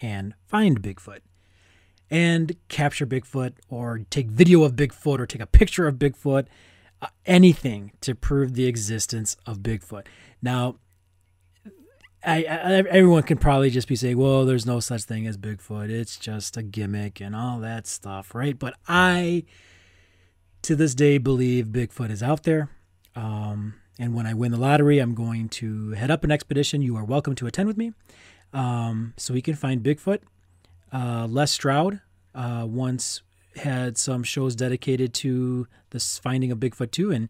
and 0.00 0.34
find 0.46 0.82
Bigfoot 0.82 1.20
and 2.10 2.56
capture 2.68 3.06
Bigfoot 3.06 3.54
or 3.68 4.00
take 4.10 4.26
video 4.26 4.64
of 4.64 4.72
Bigfoot 4.72 5.20
or 5.20 5.26
take 5.26 5.40
a 5.40 5.46
picture 5.46 5.86
of 5.86 5.94
Bigfoot, 5.94 6.46
anything 7.26 7.92
to 8.00 8.14
prove 8.14 8.54
the 8.54 8.66
existence 8.66 9.36
of 9.46 9.58
Bigfoot. 9.58 10.06
Now, 10.42 10.76
I, 12.26 12.44
I, 12.44 12.72
everyone 12.88 13.22
can 13.24 13.38
probably 13.38 13.70
just 13.70 13.86
be 13.86 13.96
saying, 13.96 14.16
well, 14.16 14.44
there's 14.46 14.64
no 14.64 14.80
such 14.80 15.02
thing 15.02 15.26
as 15.26 15.36
Bigfoot. 15.36 15.90
It's 15.90 16.16
just 16.16 16.56
a 16.56 16.62
gimmick 16.62 17.20
and 17.20 17.36
all 17.36 17.58
that 17.60 17.86
stuff, 17.86 18.34
right? 18.34 18.58
But 18.58 18.74
I 18.88 19.44
to 20.62 20.74
this 20.74 20.94
day 20.94 21.18
believe 21.18 21.66
Bigfoot 21.66 22.10
is 22.10 22.22
out 22.22 22.44
there. 22.44 22.70
Um, 23.14 23.74
and 23.98 24.14
when 24.14 24.26
I 24.26 24.34
win 24.34 24.50
the 24.50 24.58
lottery, 24.58 24.98
I'm 24.98 25.14
going 25.14 25.48
to 25.50 25.90
head 25.92 26.10
up 26.10 26.24
an 26.24 26.30
expedition. 26.30 26.82
You 26.82 26.96
are 26.96 27.04
welcome 27.04 27.34
to 27.36 27.46
attend 27.46 27.68
with 27.68 27.76
me 27.76 27.92
um, 28.52 29.12
so 29.16 29.34
we 29.34 29.42
can 29.42 29.54
find 29.54 29.82
Bigfoot. 29.82 30.20
Uh, 30.92 31.26
Les 31.28 31.50
Stroud 31.52 32.00
uh, 32.34 32.66
once 32.68 33.22
had 33.56 33.96
some 33.98 34.22
shows 34.22 34.54
dedicated 34.54 35.14
to 35.14 35.66
the 35.90 36.00
finding 36.00 36.50
of 36.50 36.58
Bigfoot 36.58 36.90
too, 36.90 37.10
and 37.10 37.28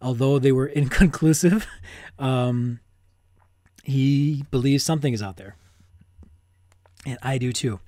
although 0.00 0.38
they 0.38 0.52
were 0.52 0.66
inconclusive, 0.82 1.66
um, 2.18 2.80
he 3.84 4.44
believes 4.50 4.84
something 4.84 5.12
is 5.12 5.22
out 5.22 5.36
there, 5.36 5.56
and 7.04 7.18
I 7.22 7.38
do 7.38 7.52
too. 7.52 7.80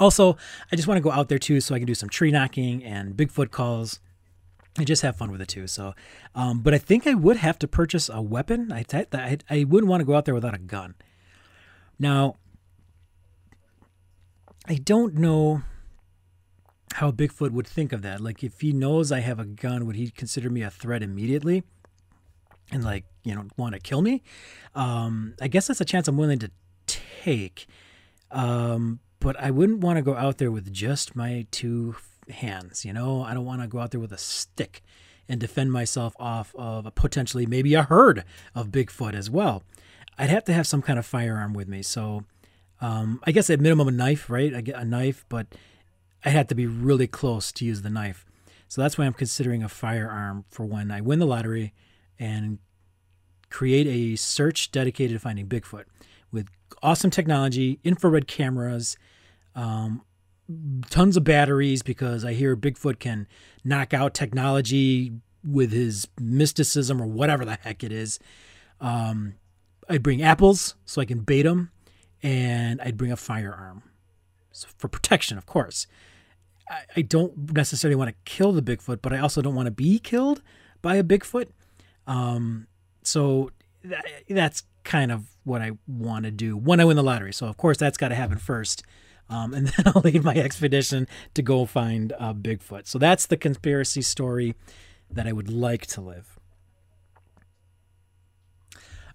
Also, 0.00 0.36
I 0.70 0.76
just 0.76 0.86
want 0.86 0.98
to 0.98 1.02
go 1.02 1.10
out 1.10 1.28
there 1.28 1.38
too 1.38 1.60
so 1.60 1.74
I 1.74 1.78
can 1.78 1.86
do 1.86 1.94
some 1.94 2.08
tree 2.08 2.30
knocking 2.30 2.84
and 2.84 3.16
Bigfoot 3.16 3.50
calls 3.50 4.00
and 4.76 4.86
just 4.86 5.02
have 5.02 5.16
fun 5.16 5.32
with 5.32 5.40
it 5.40 5.48
too. 5.48 5.66
So, 5.66 5.94
um, 6.34 6.60
but 6.60 6.72
I 6.72 6.78
think 6.78 7.06
I 7.06 7.14
would 7.14 7.38
have 7.38 7.58
to 7.60 7.68
purchase 7.68 8.08
a 8.08 8.22
weapon. 8.22 8.72
I, 8.72 8.84
I, 9.12 9.38
I 9.50 9.64
wouldn't 9.64 9.90
want 9.90 10.00
to 10.00 10.04
go 10.04 10.14
out 10.14 10.24
there 10.24 10.34
without 10.34 10.54
a 10.54 10.58
gun. 10.58 10.94
Now, 11.98 12.36
I 14.68 14.74
don't 14.74 15.14
know 15.14 15.62
how 16.98 17.12
Bigfoot 17.12 17.52
would 17.52 17.66
think 17.66 17.92
of 17.92 18.02
that. 18.02 18.20
Like, 18.20 18.42
if 18.42 18.60
he 18.60 18.72
knows 18.72 19.12
I 19.12 19.20
have 19.20 19.38
a 19.38 19.44
gun, 19.44 19.86
would 19.86 19.94
he 19.94 20.10
consider 20.10 20.50
me 20.50 20.62
a 20.62 20.70
threat 20.70 21.00
immediately? 21.00 21.62
And, 22.72 22.82
like, 22.82 23.04
you 23.22 23.36
know, 23.36 23.46
want 23.56 23.74
to 23.74 23.80
kill 23.80 24.02
me? 24.02 24.22
Um, 24.74 25.34
I 25.40 25.46
guess 25.46 25.68
that's 25.68 25.80
a 25.80 25.84
chance 25.84 26.08
I'm 26.08 26.16
willing 26.16 26.40
to 26.40 26.50
take. 26.86 27.66
Um, 28.32 28.98
but 29.20 29.38
I 29.40 29.52
wouldn't 29.52 29.78
want 29.78 29.96
to 29.96 30.02
go 30.02 30.16
out 30.16 30.38
there 30.38 30.50
with 30.50 30.72
just 30.72 31.14
my 31.14 31.46
two 31.52 31.94
hands. 32.30 32.84
You 32.84 32.92
know, 32.92 33.22
I 33.22 33.32
don't 33.32 33.44
want 33.44 33.62
to 33.62 33.68
go 33.68 33.78
out 33.78 33.92
there 33.92 34.00
with 34.00 34.12
a 34.12 34.18
stick 34.18 34.82
and 35.28 35.40
defend 35.40 35.70
myself 35.70 36.16
off 36.18 36.52
of 36.56 36.84
a 36.84 36.90
potentially 36.90 37.46
maybe 37.46 37.74
a 37.74 37.84
herd 37.84 38.24
of 38.56 38.68
Bigfoot 38.68 39.14
as 39.14 39.30
well. 39.30 39.62
I'd 40.18 40.30
have 40.30 40.44
to 40.46 40.52
have 40.52 40.66
some 40.66 40.82
kind 40.82 40.98
of 40.98 41.06
firearm 41.06 41.54
with 41.54 41.68
me. 41.68 41.82
So 41.82 42.24
um, 42.80 43.20
I 43.22 43.30
guess 43.30 43.50
at 43.50 43.60
minimum 43.60 43.86
a 43.86 43.92
knife, 43.92 44.28
right? 44.28 44.52
I 44.52 44.62
get 44.62 44.76
a 44.76 44.84
knife, 44.84 45.24
but 45.28 45.46
I 46.24 46.30
had 46.30 46.48
to 46.48 46.54
be 46.54 46.66
really 46.66 47.06
close 47.06 47.52
to 47.52 47.64
use 47.64 47.82
the 47.82 47.90
knife. 47.90 48.24
So 48.66 48.82
that's 48.82 48.98
why 48.98 49.06
I'm 49.06 49.14
considering 49.14 49.62
a 49.62 49.68
firearm 49.68 50.44
for 50.50 50.66
when 50.66 50.90
I 50.90 51.00
win 51.00 51.18
the 51.18 51.26
lottery 51.26 51.72
and 52.18 52.58
create 53.50 53.86
a 53.86 54.16
search 54.16 54.70
dedicated 54.70 55.16
to 55.16 55.20
finding 55.20 55.46
Bigfoot 55.46 55.84
with 56.30 56.48
awesome 56.82 57.10
technology, 57.10 57.80
infrared 57.82 58.26
cameras, 58.26 58.96
um, 59.54 60.02
tons 60.90 61.16
of 61.16 61.24
batteries 61.24 61.82
because 61.82 62.24
I 62.24 62.34
hear 62.34 62.56
Bigfoot 62.56 62.98
can 62.98 63.26
knock 63.64 63.94
out 63.94 64.12
technology 64.12 65.12
with 65.46 65.72
his 65.72 66.08
mysticism 66.20 67.00
or 67.00 67.06
whatever 67.06 67.44
the 67.44 67.58
heck 67.62 67.82
it 67.82 67.92
is. 67.92 68.18
Um, 68.80 69.34
I'd 69.88 70.02
bring 70.02 70.22
apples 70.22 70.74
so 70.84 71.00
I 71.00 71.06
can 71.06 71.20
bait 71.20 71.42
them, 71.42 71.70
and 72.22 72.80
I'd 72.82 72.98
bring 72.98 73.12
a 73.12 73.16
firearm 73.16 73.82
so 74.58 74.68
for 74.76 74.88
protection, 74.88 75.38
of 75.38 75.46
course. 75.46 75.86
I, 76.70 76.80
I 76.96 77.02
don't 77.02 77.52
necessarily 77.52 77.96
want 77.96 78.10
to 78.10 78.16
kill 78.24 78.52
the 78.52 78.62
Bigfoot, 78.62 79.00
but 79.02 79.12
I 79.12 79.18
also 79.18 79.42
don't 79.42 79.54
want 79.54 79.66
to 79.66 79.72
be 79.72 79.98
killed 79.98 80.42
by 80.82 80.96
a 80.96 81.04
Bigfoot. 81.04 81.48
Um, 82.06 82.66
so 83.02 83.50
that, 83.84 84.04
that's 84.28 84.62
kind 84.84 85.12
of 85.12 85.24
what 85.44 85.62
I 85.62 85.72
want 85.86 86.24
to 86.24 86.30
do 86.30 86.56
when 86.56 86.80
I 86.80 86.84
win 86.84 86.96
the 86.96 87.02
lottery. 87.02 87.32
So, 87.32 87.46
of 87.46 87.56
course, 87.56 87.76
that's 87.76 87.98
got 87.98 88.08
to 88.08 88.14
happen 88.14 88.38
first. 88.38 88.82
Um, 89.30 89.52
and 89.54 89.66
then 89.76 89.92
I'll 89.94 90.02
leave 90.02 90.24
my 90.24 90.34
expedition 90.34 91.06
to 91.34 91.42
go 91.42 91.66
find 91.66 92.12
uh, 92.18 92.32
Bigfoot. 92.34 92.86
So 92.86 92.98
that's 92.98 93.26
the 93.26 93.36
conspiracy 93.36 94.02
story 94.02 94.54
that 95.10 95.26
I 95.26 95.32
would 95.32 95.50
like 95.50 95.86
to 95.88 96.00
live. 96.00 96.38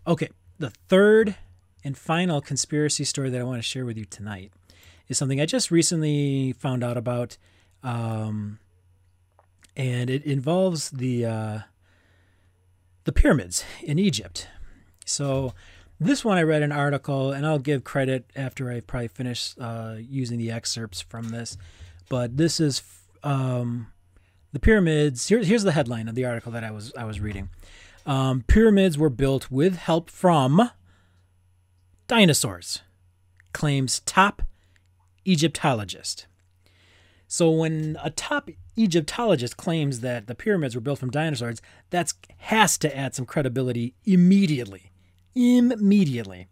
Okay, 0.06 0.30
the 0.60 0.72
third 0.90 1.36
and 1.84 1.98
final 1.98 2.42
conspiracy 2.42 3.04
story 3.04 3.30
that 3.30 3.40
I 3.40 3.44
want 3.44 3.60
to 3.60 3.68
share 3.68 3.86
with 3.86 3.98
you 3.98 4.06
tonight 4.06 4.52
is 5.08 5.18
something 5.18 5.42
I 5.42 5.46
just 5.46 5.72
recently 5.72 6.54
found 6.54 6.84
out 6.84 6.98
about, 6.98 7.38
um, 7.84 8.60
and 9.76 10.10
it 10.10 10.24
involves 10.24 10.92
the 10.92 11.26
uh, 11.26 11.60
the 13.04 13.12
pyramids 13.12 13.64
in 13.82 14.00
Egypt. 14.00 14.48
So 15.06 15.54
this 16.00 16.24
one 16.24 16.38
I 16.38 16.44
read 16.44 16.64
an 16.64 16.72
article, 16.72 17.32
and 17.32 17.46
I'll 17.46 17.60
give 17.60 17.84
credit 17.84 18.30
after 18.36 18.72
I 18.72 18.80
probably 18.80 19.10
finish 19.10 19.54
uh, 19.60 19.96
using 20.00 20.38
the 20.38 20.52
excerpts 20.52 21.02
from 21.02 21.30
this. 21.30 21.58
But 22.10 22.38
this 22.38 22.60
is 22.60 22.82
um, 23.24 23.88
the 24.52 24.60
pyramids. 24.60 25.28
Here, 25.28 25.44
here's 25.44 25.64
the 25.64 25.72
headline 25.72 26.08
of 26.08 26.16
the 26.16 26.26
article 26.26 26.52
that 26.52 26.64
I 26.64 26.72
was 26.72 26.94
I 26.98 27.06
was 27.06 27.20
reading. 27.20 27.50
Um, 28.06 28.44
pyramids 28.48 28.98
were 28.98 29.10
built 29.10 29.50
with 29.50 29.78
help 29.78 30.10
from 30.10 30.70
dinosaurs, 32.08 32.82
claims 33.54 34.02
top 34.02 34.42
Egyptologist. 35.26 36.28
So 37.28 37.50
when 37.50 37.98
a 38.04 38.10
top 38.10 38.50
Egyptologist 38.76 39.58
claims 39.58 40.02
that 40.02 40.28
the 40.28 40.36
pyramids 40.36 40.76
were 40.76 40.82
built 40.82 41.00
from 41.00 41.10
dinosaurs, 41.10 41.62
that 41.90 42.14
has 42.38 42.78
to 42.80 42.96
add 42.96 43.16
some 43.16 43.26
credibility 43.26 43.96
immediately 44.06 44.92
immediately. 45.36 46.48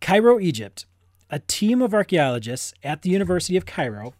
Cairo, 0.00 0.38
Egypt. 0.40 0.86
A 1.30 1.38
team 1.38 1.80
of 1.80 1.94
archaeologists 1.94 2.74
at 2.82 3.02
the 3.02 3.10
University 3.10 3.56
of 3.56 3.64
Cairo, 3.64 4.14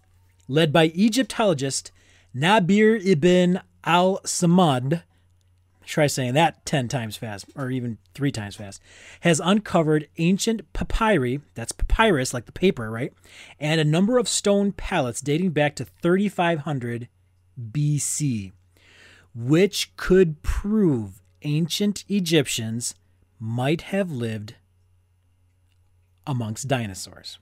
led 0.48 0.72
by 0.72 0.86
Egyptologist 0.88 1.92
Nabir 2.34 3.04
ibn 3.04 3.60
al 3.84 4.20
Samad, 4.20 5.02
try 5.92 6.06
saying 6.06 6.32
that 6.32 6.64
10 6.64 6.88
times 6.88 7.18
fast 7.18 7.44
or 7.54 7.70
even 7.70 7.98
three 8.14 8.32
times 8.32 8.56
fast, 8.56 8.80
has 9.20 9.42
uncovered 9.44 10.08
ancient 10.16 10.72
papyri, 10.72 11.42
that's 11.54 11.72
papyrus, 11.72 12.32
like 12.32 12.46
the 12.46 12.52
paper, 12.52 12.90
right? 12.90 13.12
And 13.60 13.78
a 13.78 13.84
number 13.84 14.16
of 14.16 14.26
stone 14.26 14.72
pallets 14.72 15.20
dating 15.20 15.50
back 15.50 15.76
to 15.76 15.84
3500 15.84 17.08
BC, 17.60 18.52
which 19.34 19.94
could 19.96 20.42
prove 20.42 21.20
ancient 21.42 22.04
Egyptians 22.08 22.94
might 23.38 23.82
have 23.82 24.10
lived 24.10 24.54
amongst 26.26 26.68
dinosaurs. 26.68 27.38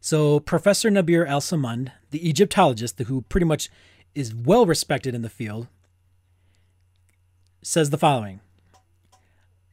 So, 0.00 0.40
Professor 0.40 0.90
Nabir 0.90 1.24
Al 1.28 1.40
Samad, 1.40 1.92
the 2.10 2.28
Egyptologist 2.28 2.98
who 2.98 3.22
pretty 3.22 3.46
much 3.46 3.70
is 4.16 4.34
well 4.34 4.66
respected 4.66 5.14
in 5.14 5.22
the 5.22 5.30
field, 5.30 5.68
says 7.62 7.90
the 7.90 7.98
following 7.98 8.40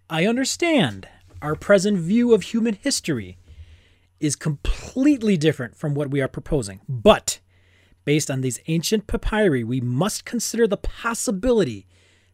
I 0.10 0.26
understand 0.26 1.08
our 1.42 1.56
present 1.56 1.98
view 1.98 2.34
of 2.34 2.44
human 2.44 2.76
history 2.76 3.38
is 4.20 4.36
completely 4.36 5.38
different 5.38 5.76
from 5.76 5.94
what 5.94 6.12
we 6.12 6.22
are 6.22 6.28
proposing, 6.28 6.82
but 6.88 7.40
Based 8.10 8.32
on 8.32 8.42
these 8.42 8.60
ancient 8.66 9.06
papyri, 9.06 9.64
we 9.64 9.82
must 9.82 10.26
consider 10.26 10.66
the 10.66 10.78
possibility 10.78 11.86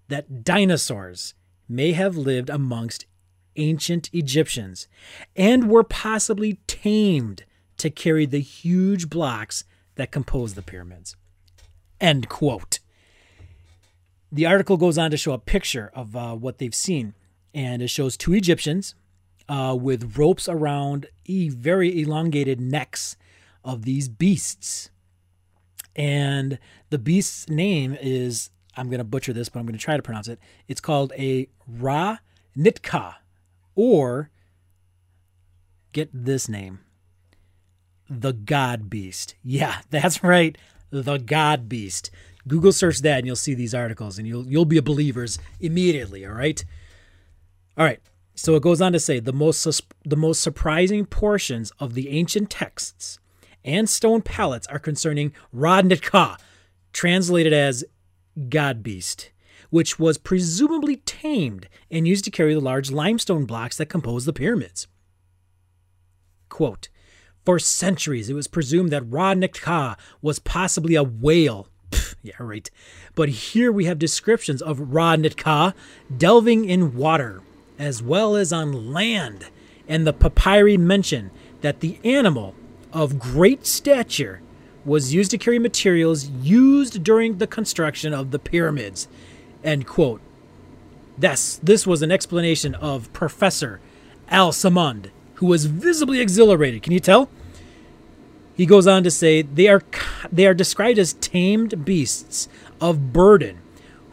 that 0.07 0.41
dinosaurs 0.41 1.33
may 1.67 1.91
have 1.91 2.15
lived 2.15 2.49
amongst 2.49 3.05
ancient 3.57 4.09
Egyptians 4.13 4.87
and 5.35 5.69
were 5.69 5.83
possibly 5.83 6.59
tamed 6.65 7.43
to 7.75 7.89
carry 7.89 8.25
the 8.25 8.39
huge 8.39 9.09
blocks 9.09 9.65
that 9.95 10.11
compose 10.13 10.53
the 10.53 10.61
pyramids. 10.61 11.17
End 11.99 12.29
quote. 12.29 12.79
The 14.35 14.45
article 14.45 14.75
goes 14.75 14.97
on 14.97 15.11
to 15.11 15.17
show 15.17 15.31
a 15.31 15.39
picture 15.39 15.89
of 15.93 16.13
uh, 16.13 16.35
what 16.35 16.57
they've 16.57 16.75
seen, 16.75 17.13
and 17.53 17.81
it 17.81 17.87
shows 17.87 18.17
two 18.17 18.33
Egyptians 18.33 18.93
uh, 19.47 19.77
with 19.79 20.17
ropes 20.17 20.49
around 20.49 21.05
e- 21.23 21.47
very 21.47 22.01
elongated 22.01 22.59
necks 22.59 23.15
of 23.63 23.85
these 23.85 24.09
beasts. 24.09 24.89
And 25.95 26.59
the 26.89 26.97
beast's 26.97 27.47
name 27.47 27.97
is, 28.01 28.49
I'm 28.75 28.87
going 28.87 28.97
to 28.97 29.05
butcher 29.05 29.31
this, 29.31 29.47
but 29.47 29.61
I'm 29.61 29.65
going 29.65 29.79
to 29.79 29.81
try 29.81 29.95
to 29.95 30.03
pronounce 30.03 30.27
it. 30.27 30.37
It's 30.67 30.81
called 30.81 31.13
a 31.17 31.47
Ra 31.65 32.17
Nitka, 32.57 33.15
or 33.73 34.31
get 35.93 36.09
this 36.11 36.49
name 36.49 36.79
the 38.09 38.33
God 38.33 38.89
Beast. 38.89 39.35
Yeah, 39.41 39.77
that's 39.89 40.25
right, 40.25 40.57
the 40.89 41.19
God 41.19 41.69
Beast. 41.69 42.11
Google 42.47 42.71
search 42.71 42.99
that 42.99 43.19
and 43.19 43.27
you'll 43.27 43.35
see 43.35 43.53
these 43.53 43.73
articles 43.73 44.17
and 44.17 44.27
you'll 44.27 44.45
you'll 44.47 44.65
be 44.65 44.77
a 44.77 44.81
believers 44.81 45.39
immediately, 45.59 46.25
all 46.25 46.33
right? 46.33 46.63
All 47.77 47.85
right. 47.85 47.99
So 48.35 48.55
it 48.55 48.63
goes 48.63 48.81
on 48.81 48.91
to 48.93 48.99
say 48.99 49.19
the 49.19 49.33
most 49.33 49.81
the 50.03 50.17
most 50.17 50.41
surprising 50.41 51.05
portions 51.05 51.71
of 51.79 51.93
the 51.93 52.09
ancient 52.09 52.49
texts 52.49 53.19
and 53.63 53.89
stone 53.89 54.21
palettes 54.21 54.67
are 54.67 54.79
concerning 54.79 55.33
Radnitka, 55.53 56.37
translated 56.93 57.51
as 57.51 57.83
God 58.49 58.83
Beast, 58.83 59.31
which 59.71 59.97
was 59.97 60.17
presumably 60.17 60.97
tamed 60.97 61.67
and 61.89 62.07
used 62.07 62.25
to 62.25 62.31
carry 62.31 62.53
the 62.53 62.59
large 62.59 62.91
limestone 62.91 63.45
blocks 63.45 63.77
that 63.77 63.87
compose 63.87 64.25
the 64.25 64.33
pyramids. 64.33 64.87
Quote, 66.47 66.89
for 67.43 67.59
centuries, 67.59 68.29
it 68.29 68.33
was 68.33 68.47
presumed 68.47 68.91
that 68.91 69.09
Radnitka 69.09 69.97
was 70.21 70.39
possibly 70.39 70.95
a 70.95 71.03
whale. 71.03 71.67
Yeah, 72.25 72.33
right. 72.39 72.71
But 73.13 73.29
here 73.29 73.71
we 73.71 73.85
have 73.85 73.99
descriptions 73.99 74.59
of 74.59 74.79
Radnitka 74.79 75.75
delving 76.17 76.65
in 76.65 76.95
water 76.95 77.43
as 77.77 78.01
well 78.01 78.35
as 78.35 78.51
on 78.51 78.91
land, 78.91 79.45
and 79.87 80.07
the 80.07 80.13
papyri 80.13 80.75
mention 80.75 81.29
that 81.61 81.81
the 81.81 81.99
animal 82.03 82.55
of 82.91 83.19
great 83.19 83.67
stature 83.67 84.41
was 84.83 85.13
used 85.13 85.29
to 85.31 85.37
carry 85.37 85.59
materials 85.59 86.27
used 86.27 87.03
during 87.03 87.37
the 87.37 87.45
construction 87.45 88.11
of 88.11 88.31
the 88.31 88.39
pyramids. 88.39 89.07
End 89.63 89.85
quote. 89.85 90.21
This, 91.19 91.59
this 91.61 91.85
was 91.85 92.01
an 92.01 92.11
explanation 92.11 92.73
of 92.73 93.13
Professor 93.13 93.79
Al 94.29 94.51
Samand, 94.51 95.11
who 95.35 95.45
was 95.45 95.65
visibly 95.65 96.21
exhilarated. 96.21 96.81
Can 96.81 96.91
you 96.91 96.99
tell? 96.99 97.29
He 98.55 98.65
goes 98.65 98.87
on 98.87 99.03
to 99.03 99.11
say 99.11 99.41
they 99.41 99.67
are 99.67 99.81
they 100.31 100.47
are 100.47 100.53
described 100.53 100.97
as 100.97 101.13
tamed 101.13 101.83
beasts 101.83 102.47
of 102.79 103.11
burden 103.11 103.59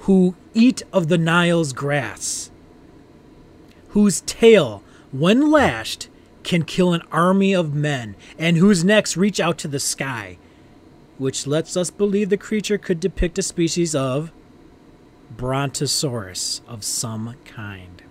who 0.01 0.35
eat 0.53 0.83
of 0.93 1.09
the 1.09 1.19
Nile's 1.19 1.73
grass, 1.73 2.51
whose 3.91 4.21
tail, 4.23 4.83
when 5.13 5.51
lashed, 5.51 6.09
can 6.43 6.65
kill 6.65 6.93
an 6.93 7.03
army 7.13 7.55
of 7.55 7.73
men, 7.73 8.17
and 8.37 8.57
whose 8.57 8.83
necks 8.83 9.17
reach 9.17 9.39
out 9.39 9.59
to 9.59 9.69
the 9.69 9.79
sky, 9.79 10.39
which 11.19 11.47
lets 11.47 11.77
us 11.77 11.91
believe 11.91 12.31
the 12.31 12.37
creature 12.37 12.79
could 12.79 12.99
depict 12.99 13.39
a 13.39 13.43
species 13.43 13.95
of 13.95 14.33
brontosaurus 15.37 16.63
of 16.67 16.83
some 16.83 17.37
kind. 17.45 18.03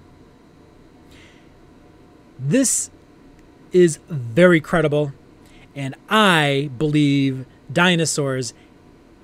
This 2.39 2.89
is 3.73 3.99
very 4.07 4.61
credible 4.61 5.11
and 5.75 5.95
I 6.09 6.69
believe 6.77 7.45
dinosaurs, 7.71 8.53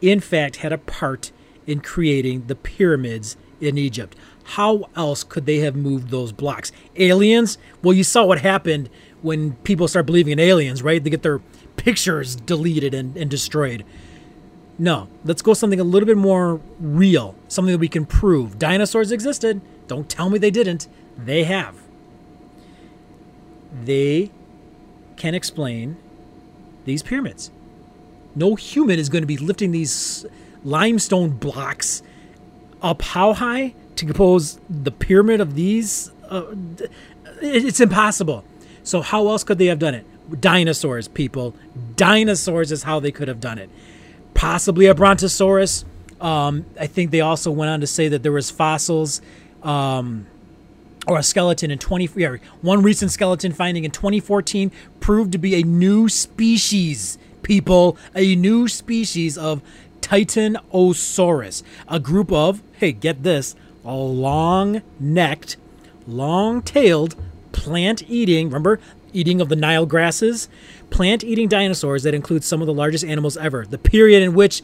in 0.01 0.19
fact, 0.19 0.57
had 0.57 0.71
a 0.71 0.77
part 0.77 1.31
in 1.65 1.81
creating 1.81 2.47
the 2.47 2.55
pyramids 2.55 3.37
in 3.59 3.77
Egypt. 3.77 4.15
How 4.43 4.89
else 4.95 5.23
could 5.23 5.45
they 5.45 5.57
have 5.59 5.75
moved 5.75 6.09
those 6.09 6.31
blocks? 6.31 6.71
Aliens? 6.95 7.57
Well, 7.83 7.93
you 7.93 8.03
saw 8.03 8.25
what 8.25 8.39
happened 8.41 8.89
when 9.21 9.53
people 9.63 9.87
start 9.87 10.05
believing 10.05 10.33
in 10.33 10.39
aliens, 10.39 10.81
right? 10.81 11.03
They 11.03 11.09
get 11.09 11.23
their 11.23 11.39
pictures 11.75 12.35
deleted 12.35 12.93
and, 12.93 13.17
and 13.17 13.29
destroyed. 13.29 13.83
No, 14.79 15.09
let's 15.25 15.41
go 15.41 15.53
something 15.53 15.79
a 15.79 15.83
little 15.83 16.07
bit 16.07 16.17
more 16.17 16.61
real, 16.79 17.35
something 17.47 17.73
that 17.73 17.79
we 17.79 17.87
can 17.87 18.05
prove. 18.05 18.59
Dinosaurs 18.59 19.11
existed. 19.11 19.59
Don't 19.87 20.07
tell 20.07 20.29
me 20.29 20.37
they 20.37 20.51
didn't. 20.51 20.87
They 21.17 21.43
have. 21.43 21.75
They 23.83 24.31
can 25.17 25.33
explain 25.33 25.97
these 26.87 27.03
pyramids. 27.03 27.51
No 28.35 28.55
human 28.55 28.97
is 28.97 29.09
going 29.09 29.21
to 29.21 29.27
be 29.27 29.37
lifting 29.37 29.71
these 29.71 30.25
limestone 30.63 31.29
blocks 31.29 32.01
up 32.81 33.01
how 33.01 33.33
high 33.33 33.73
to 33.95 34.05
compose 34.05 34.59
the 34.69 34.91
pyramid 34.91 35.41
of 35.41 35.55
these? 35.55 36.11
Uh, 36.29 36.43
it's 37.41 37.79
impossible. 37.79 38.43
So, 38.83 39.01
how 39.01 39.27
else 39.27 39.43
could 39.43 39.57
they 39.57 39.65
have 39.67 39.79
done 39.79 39.95
it? 39.95 40.05
Dinosaurs, 40.41 41.07
people. 41.07 41.55
Dinosaurs 41.95 42.71
is 42.71 42.83
how 42.83 42.99
they 42.99 43.11
could 43.11 43.27
have 43.27 43.39
done 43.39 43.57
it. 43.57 43.69
Possibly 44.33 44.85
a 44.85 44.95
brontosaurus. 44.95 45.83
Um, 46.21 46.65
I 46.79 46.87
think 46.87 47.11
they 47.11 47.21
also 47.21 47.51
went 47.51 47.69
on 47.69 47.81
to 47.81 47.87
say 47.87 48.07
that 48.09 48.23
there 48.23 48.31
was 48.31 48.49
fossils. 48.49 49.21
Um, 49.63 50.27
or 51.07 51.17
a 51.17 51.23
skeleton 51.23 51.71
in 51.71 51.79
20 51.79 52.09
yeah, 52.15 52.35
one 52.61 52.83
recent 52.83 53.11
skeleton 53.11 53.51
finding 53.51 53.83
in 53.83 53.91
2014 53.91 54.71
proved 54.99 55.31
to 55.31 55.37
be 55.37 55.55
a 55.55 55.63
new 55.63 56.09
species 56.09 57.17
people 57.43 57.97
a 58.15 58.35
new 58.35 58.67
species 58.67 59.37
of 59.37 59.61
titanosaurus 60.01 61.63
a 61.87 61.99
group 61.99 62.31
of 62.31 62.61
hey 62.73 62.91
get 62.91 63.23
this 63.23 63.55
a 63.85 63.93
long-necked 63.93 65.57
long-tailed 66.05 67.15
plant-eating 67.51 68.47
remember 68.47 68.79
eating 69.13 69.41
of 69.41 69.49
the 69.49 69.55
nile 69.55 69.85
grasses? 69.85 70.49
Plant-eating 70.89 71.47
dinosaurs 71.47 72.03
that 72.03 72.13
include 72.13 72.43
some 72.43 72.61
of 72.61 72.67
the 72.67 72.73
largest 72.73 73.03
animals 73.03 73.37
ever 73.37 73.65
the 73.65 73.77
period 73.77 74.21
in 74.21 74.33
which 74.33 74.61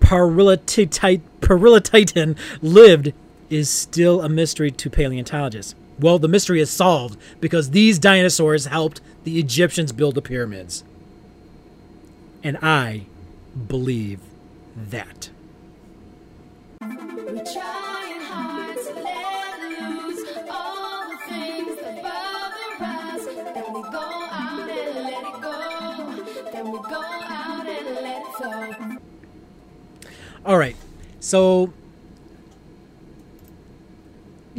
Paralititan 0.00 2.36
lived 2.62 3.12
is 3.50 3.70
still 3.70 4.22
a 4.22 4.28
mystery 4.28 4.70
to 4.70 4.90
paleontologists. 4.90 5.74
Well, 5.98 6.18
the 6.18 6.28
mystery 6.28 6.60
is 6.60 6.70
solved 6.70 7.18
because 7.40 7.70
these 7.70 7.98
dinosaurs 7.98 8.66
helped 8.66 9.00
the 9.24 9.38
Egyptians 9.38 9.92
build 9.92 10.14
the 10.14 10.22
pyramids. 10.22 10.84
And 12.42 12.58
I 12.58 13.06
believe 13.66 14.20
that. 14.76 15.30
All 30.44 30.58
right. 30.58 30.76
So 31.18 31.72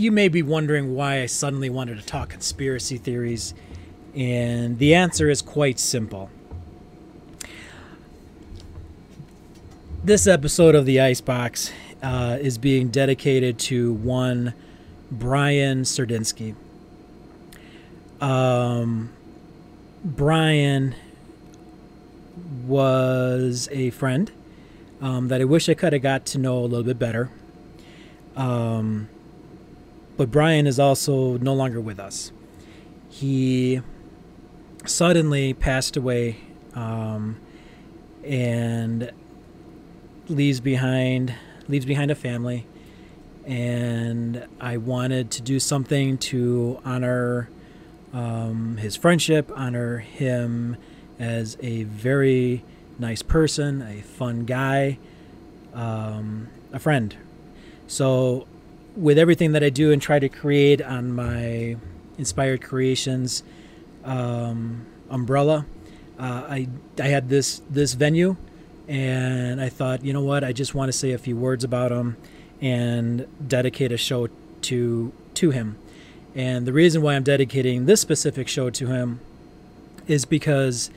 you 0.08 0.12
may 0.14 0.30
be 0.30 0.42
wondering 0.42 0.96
why 0.96 1.22
I 1.22 1.26
suddenly 1.26 1.70
wanted 1.70 1.98
to 1.98 2.06
talk 2.06 2.30
conspiracy 2.30 2.98
theories, 2.98 3.54
and 4.16 4.80
the 4.80 4.96
answer 4.96 5.30
is 5.30 5.42
quite 5.42 5.80
simple. 5.80 6.30
This 10.06 10.26
episode 10.26 10.76
of 10.76 10.86
the 10.86 11.02
Icebox 11.02 11.74
uh, 12.02 12.38
is 12.40 12.58
being 12.58 12.88
dedicated 12.88 13.60
to 13.60 13.96
one 13.96 14.54
Brian 15.12 15.82
Serdinsky. 15.82 16.56
Um, 18.22 19.12
Brian 20.06 20.96
was 22.66 23.68
a 23.74 23.90
friend 23.90 24.32
um, 25.02 25.28
that 25.28 25.42
I 25.42 25.44
wish 25.44 25.68
I 25.68 25.74
could 25.74 25.92
have 25.92 26.02
got 26.02 26.26
to 26.28 26.38
know 26.38 26.60
a 26.60 26.62
little 26.62 26.86
bit 26.86 26.98
better. 26.98 27.30
Um, 28.38 29.10
but 30.18 30.32
Brian 30.32 30.68
is 30.68 30.80
also 30.80 31.38
no 31.38 31.54
longer 31.54 31.80
with 31.80 32.00
us. 32.00 32.32
He 33.10 33.82
suddenly 34.86 35.54
passed 35.54 35.96
away 35.96 36.38
um, 36.74 37.38
and 38.24 39.12
leaves 40.28 40.60
behind 40.60 41.34
leaves 41.70 41.86
behind 41.86 42.12
a 42.12 42.16
family 42.16 42.66
and 43.48 44.46
I 44.60 44.76
wanted 44.76 45.32
to 45.32 45.42
do 45.42 45.60
something 45.60 46.18
to 46.18 46.82
honor 46.84 47.50
um, 48.14 48.76
his 48.78 48.98
friendship, 48.98 49.50
honor 49.56 50.00
him 50.00 50.76
as 51.18 51.58
a 51.62 51.84
very 51.84 52.64
nice 53.00 53.22
person, 53.22 53.82
a 53.82 54.02
fun 54.02 54.44
guy, 54.44 54.98
um, 55.74 56.50
a 56.74 56.80
friend. 56.80 57.16
So, 57.88 58.48
with 58.98 59.18
everything 59.18 59.52
that 59.54 59.64
I 59.64 59.70
do 59.70 59.92
and 59.92 60.02
try 60.02 60.20
to 60.20 60.28
create 60.28 60.82
on 60.82 61.14
my 61.14 61.78
Inspired 62.18 62.62
Creations 62.64 63.44
um, 64.04 64.86
umbrella, 65.10 65.66
uh, 66.20 66.46
I 66.50 66.68
I 67.00 67.08
had 67.08 67.30
this 67.30 67.62
this 67.70 67.94
venue, 67.94 68.36
and 68.88 69.62
I 69.62 69.70
thought, 69.70 70.04
you 70.04 70.14
know 70.14 70.24
what, 70.24 70.44
I 70.44 70.52
just 70.52 70.74
want 70.74 70.90
to 70.90 70.98
say 70.98 71.12
a 71.12 71.18
few 71.18 71.38
words 71.38 71.64
about 71.64 71.92
him 71.92 72.18
and 72.60 73.28
dedicate 73.48 73.92
a 73.92 73.98
show 73.98 74.30
to 74.64 75.14
to 75.36 75.52
him. 75.52 75.78
And 76.34 76.66
the 76.66 76.74
reason 76.74 77.02
why 77.02 77.16
I'm 77.16 77.24
dedicating 77.24 77.86
this 77.86 78.02
specific 78.02 78.48
show 78.48 78.70
to 78.70 78.88
him 78.88 79.20
is 80.08 80.26
because 80.26 80.90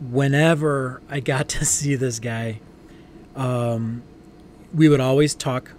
whenever 0.00 1.00
I 1.08 1.20
got 1.20 1.48
to 1.50 1.64
see 1.64 1.94
this 1.94 2.18
guy, 2.18 2.60
um, 3.36 4.02
we 4.74 4.88
would 4.88 5.00
always 5.00 5.34
talk, 5.34 5.72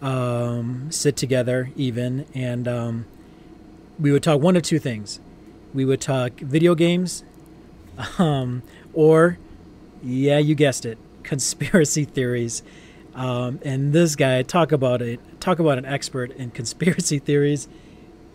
um, 0.00 0.88
sit 0.90 1.16
together, 1.16 1.70
even, 1.76 2.26
and 2.34 2.68
um, 2.68 3.06
we 3.98 4.12
would 4.12 4.22
talk 4.22 4.40
one 4.40 4.56
of 4.56 4.62
two 4.62 4.78
things. 4.78 5.20
We 5.74 5.84
would 5.84 6.00
talk 6.00 6.40
video 6.40 6.74
games, 6.74 7.24
um, 8.18 8.62
or, 8.92 9.38
yeah, 10.02 10.38
you 10.38 10.54
guessed 10.54 10.84
it, 10.84 10.98
conspiracy 11.22 12.04
theories. 12.04 12.62
Um, 13.14 13.58
and 13.64 13.92
this 13.92 14.14
guy, 14.14 14.42
talk 14.42 14.70
about 14.70 15.02
it, 15.02 15.20
talk 15.40 15.58
about 15.58 15.78
an 15.78 15.84
expert 15.84 16.30
in 16.32 16.50
conspiracy 16.52 17.18
theories. 17.18 17.68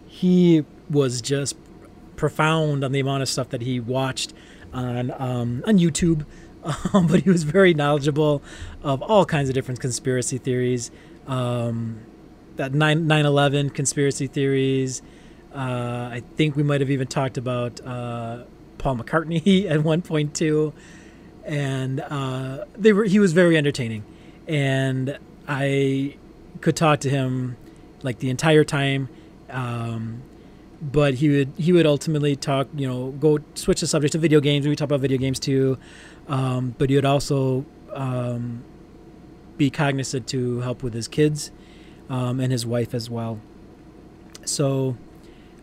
He 0.08 0.65
was 0.89 1.21
just 1.21 1.56
profound 2.15 2.84
on 2.84 2.91
the 2.91 2.99
amount 2.99 3.23
of 3.23 3.30
stuff 3.30 3.49
that 3.49 3.62
he 3.62 3.80
watched 3.80 4.34
on 4.73 5.12
um, 5.12 5.63
on 5.65 5.78
YouTube, 5.78 6.26
um, 6.93 7.08
but 7.08 7.21
he 7.21 7.30
was 7.30 7.43
very 7.43 7.73
knowledgeable 7.73 8.41
of 8.84 9.02
all 9.02 9.26
kinds 9.26 9.49
of 9.49 9.56
different 9.56 9.80
conspiracy 9.80 10.38
theories. 10.38 10.91
Um, 11.28 12.02
that 12.56 12.74
9 12.74 13.10
11 13.12 13.72
conspiracy 13.72 14.28
theories. 14.28 15.02
Uh, 15.54 16.10
I 16.12 16.24
think 16.36 16.56
we 16.56 16.64
might 16.64 16.82
have 16.82 16.90
even 16.90 17.08
talked 17.08 17.38
about 17.38 17.80
uh, 17.86 18.44
Paul 18.78 18.98
McCartney 18.98 19.66
at 19.70 19.84
one 19.84 20.02
point 20.02 20.34
too, 20.34 20.74
and 21.44 22.00
uh, 22.00 22.66
they 22.76 22.94
were 22.94 23.04
he 23.04 23.20
was 23.20 23.34
very 23.34 23.58
entertaining, 23.58 24.04
and 24.48 25.18
I 25.48 26.18
could 26.62 26.76
talk 26.76 27.02
to 27.02 27.10
him 27.10 27.58
like 28.02 28.20
the 28.20 28.30
entire 28.30 28.64
time. 28.64 29.10
Um, 29.50 30.24
but 30.82 31.14
he 31.16 31.30
would 31.30 31.54
he 31.58 31.72
would 31.72 31.86
ultimately 31.86 32.36
talk 32.36 32.68
you 32.76 32.86
know 32.86 33.12
go 33.12 33.40
switch 33.56 33.80
the 33.80 33.88
subject 33.88 34.12
to 34.12 34.18
video 34.18 34.42
games 34.42 34.68
we 34.68 34.76
talk 34.76 34.88
about 34.88 35.00
video 35.00 35.18
games 35.18 35.40
too 35.40 35.78
um, 36.28 36.76
but 36.78 36.90
he 36.90 36.96
would 36.98 37.06
also 37.06 37.64
um, 37.94 38.64
be 39.58 39.70
cognizant 39.70 40.28
to 40.28 40.62
help 40.62 40.84
with 40.84 40.94
his 40.94 41.08
kids 41.08 41.52
um, 42.10 42.39
and 42.39 42.52
his 42.52 42.66
wife 42.66 42.94
as 42.94 43.10
well. 43.10 43.39
So 44.46 44.98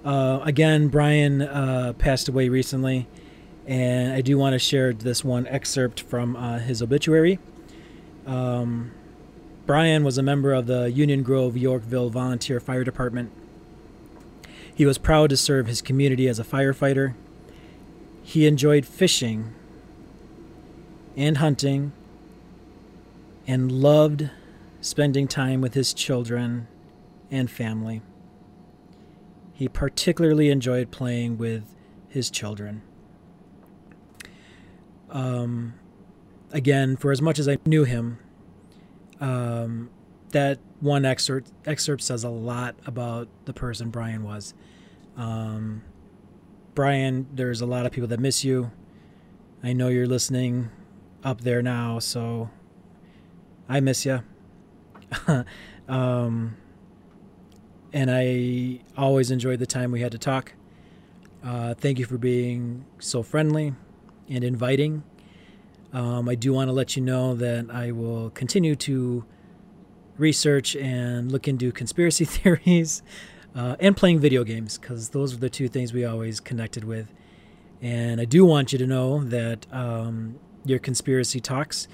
uh, 0.04 0.40
again 0.44 0.88
brian 0.88 1.42
uh, 1.42 1.92
passed 1.98 2.28
away 2.28 2.48
recently 2.48 3.06
and 3.66 4.12
i 4.12 4.20
do 4.20 4.38
want 4.38 4.54
to 4.54 4.58
share 4.58 4.92
this 4.92 5.22
one 5.24 5.46
excerpt 5.48 6.00
from 6.00 6.36
uh, 6.36 6.58
his 6.58 6.82
obituary. 6.82 7.38
Um, 8.26 8.92
brian 9.66 10.04
was 10.04 10.18
a 10.18 10.22
member 10.22 10.52
of 10.52 10.66
the 10.66 10.90
union 10.90 11.22
grove 11.22 11.56
yorkville 11.56 12.10
volunteer 12.10 12.60
fire 12.60 12.84
department. 12.84 13.30
He 14.74 14.86
was 14.86 14.96
proud 14.96 15.30
to 15.30 15.36
serve 15.36 15.66
his 15.66 15.82
community 15.82 16.26
as 16.26 16.38
a 16.38 16.44
firefighter. 16.44 17.14
He 18.22 18.46
enjoyed 18.46 18.86
fishing 18.86 19.52
and 21.16 21.36
hunting 21.36 21.92
and 23.46 23.70
loved 23.70 24.30
spending 24.80 25.28
time 25.28 25.60
with 25.60 25.74
his 25.74 25.92
children 25.92 26.68
and 27.30 27.50
family. 27.50 28.02
He 29.52 29.68
particularly 29.68 30.50
enjoyed 30.50 30.90
playing 30.90 31.38
with 31.38 31.74
his 32.08 32.30
children. 32.30 32.82
Um, 35.10 35.74
again, 36.52 36.96
for 36.96 37.12
as 37.12 37.20
much 37.20 37.38
as 37.38 37.48
I 37.48 37.58
knew 37.66 37.84
him, 37.84 38.18
um, 39.20 39.90
that 40.30 40.58
one 40.80 41.04
excerpt 41.04 41.50
excerpt 41.66 42.02
says 42.02 42.24
a 42.24 42.30
lot 42.30 42.74
about 42.86 43.28
the 43.44 43.52
person 43.52 43.90
Brian 43.90 44.22
was. 44.22 44.54
Um, 45.16 45.82
Brian, 46.74 47.26
there's 47.32 47.60
a 47.60 47.66
lot 47.66 47.84
of 47.84 47.92
people 47.92 48.08
that 48.08 48.20
miss 48.20 48.44
you. 48.44 48.70
I 49.62 49.72
know 49.72 49.88
you're 49.88 50.06
listening 50.06 50.70
up 51.22 51.42
there 51.42 51.60
now, 51.60 51.98
so 51.98 52.48
I 53.70 53.78
miss 53.78 54.04
you. 54.04 54.20
um, 55.88 56.56
and 57.92 58.10
I 58.10 58.80
always 58.96 59.30
enjoyed 59.30 59.60
the 59.60 59.66
time 59.66 59.92
we 59.92 60.00
had 60.00 60.10
to 60.10 60.18
talk. 60.18 60.54
Uh, 61.44 61.74
thank 61.74 62.00
you 62.00 62.04
for 62.04 62.18
being 62.18 62.84
so 62.98 63.22
friendly 63.22 63.72
and 64.28 64.42
inviting. 64.42 65.04
Um, 65.92 66.28
I 66.28 66.34
do 66.34 66.52
want 66.52 66.66
to 66.66 66.72
let 66.72 66.96
you 66.96 67.02
know 67.02 67.36
that 67.36 67.70
I 67.70 67.92
will 67.92 68.30
continue 68.30 68.74
to 68.74 69.24
research 70.18 70.74
and 70.74 71.30
look 71.30 71.46
into 71.46 71.70
conspiracy 71.70 72.24
theories 72.26 73.04
uh, 73.54 73.76
and 73.78 73.96
playing 73.96 74.18
video 74.18 74.42
games 74.42 74.78
because 74.78 75.10
those 75.10 75.34
are 75.34 75.38
the 75.38 75.48
two 75.48 75.68
things 75.68 75.92
we 75.92 76.04
always 76.04 76.40
connected 76.40 76.82
with. 76.82 77.12
And 77.80 78.20
I 78.20 78.24
do 78.24 78.44
want 78.44 78.72
you 78.72 78.80
to 78.80 78.86
know 78.86 79.22
that 79.22 79.72
um, 79.72 80.40
your 80.64 80.80
conspiracy 80.80 81.38
talks 81.38 81.86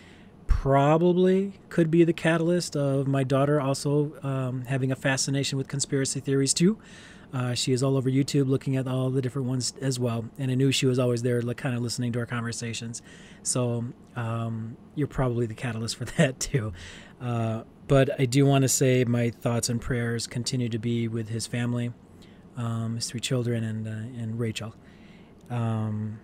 probably 0.47 1.55
could 1.69 1.91
be 1.91 2.05
the 2.05 2.13
catalyst 2.13 2.77
of 2.77 3.07
my 3.07 3.25
daughter 3.25 3.61
also 3.61 4.13
um, 4.23 4.65
having 4.67 4.91
a 4.91 4.97
fascination 4.97 5.59
with 5.59 5.69
conspiracy 5.69 6.21
theories 6.21 6.55
too. 6.55 6.79
Uh, 7.33 7.55
she 7.55 7.73
is 7.73 7.83
all 7.83 7.97
over 7.97 8.09
YouTube 8.09 8.49
looking 8.49 8.77
at 8.77 8.87
all 8.87 9.11
the 9.11 9.21
different 9.21 9.49
ones 9.49 9.75
as 9.81 9.99
well. 9.99 10.25
And 10.39 10.51
I 10.51 10.55
knew 10.55 10.71
she 10.73 10.87
was 10.87 10.99
always 10.99 11.23
there, 11.23 11.43
like, 11.43 11.57
kind 11.57 11.75
of 11.75 11.83
listening 11.83 12.13
to 12.13 12.21
our 12.21 12.27
conversations. 12.27 13.03
So 13.43 13.85
um, 14.15 14.77
you're 14.95 15.09
probably 15.09 15.47
the 15.47 15.55
catalyst 15.55 15.97
for 15.97 16.05
that 16.17 16.39
too. 16.41 16.73
Uh, 17.21 17.65
but 17.89 18.21
I 18.21 18.25
do 18.27 18.47
want 18.47 18.63
to 18.63 18.69
say 18.69 19.05
my 19.05 19.31
thoughts 19.31 19.69
and 19.69 19.81
prayers 19.81 20.27
continue 20.27 20.69
to 20.69 20.79
be 20.79 21.09
with 21.09 21.29
his 21.29 21.47
family, 21.47 21.93
um, 22.57 22.97
his 22.97 23.09
three 23.09 23.21
children, 23.21 23.65
and 23.65 23.87
uh, 23.87 24.21
and 24.23 24.39
Rachel. 24.39 24.75
Um, 25.51 26.21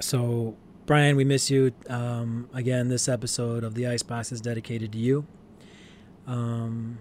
so, 0.00 0.56
Brian, 0.84 1.14
we 1.14 1.24
miss 1.24 1.48
you. 1.48 1.72
Um, 1.88 2.48
again, 2.52 2.88
this 2.88 3.08
episode 3.08 3.62
of 3.62 3.74
the 3.74 3.86
Icebox 3.86 4.32
is 4.32 4.40
dedicated 4.40 4.92
to 4.92 4.98
you. 4.98 5.26
Um, 6.26 6.98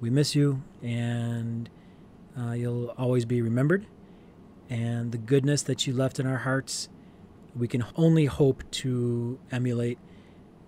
we 0.00 0.08
miss 0.08 0.34
you, 0.34 0.62
and 0.82 1.68
uh, 2.38 2.52
you'll 2.52 2.88
always 2.96 3.26
be 3.26 3.42
remembered. 3.42 3.86
And 4.70 5.12
the 5.12 5.18
goodness 5.18 5.62
that 5.62 5.86
you 5.86 5.92
left 5.92 6.18
in 6.18 6.26
our 6.26 6.38
hearts, 6.38 6.88
we 7.54 7.68
can 7.68 7.84
only 7.94 8.24
hope 8.24 8.64
to 8.70 9.38
emulate 9.52 9.98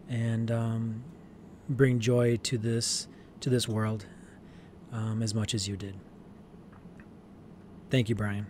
and 0.09 0.51
um, 0.51 1.05
bring 1.70 2.01
joy 2.01 2.37
to 2.37 2.59
this 2.59 3.09
to 3.40 3.51
this 3.51 3.66
world 3.66 4.07
um, 4.92 5.22
as 5.22 5.35
much 5.35 5.55
as 5.55 5.68
you 5.68 5.77
did. 5.77 5.94
Thank 7.90 8.09
you, 8.09 8.14
Brian. 8.14 8.46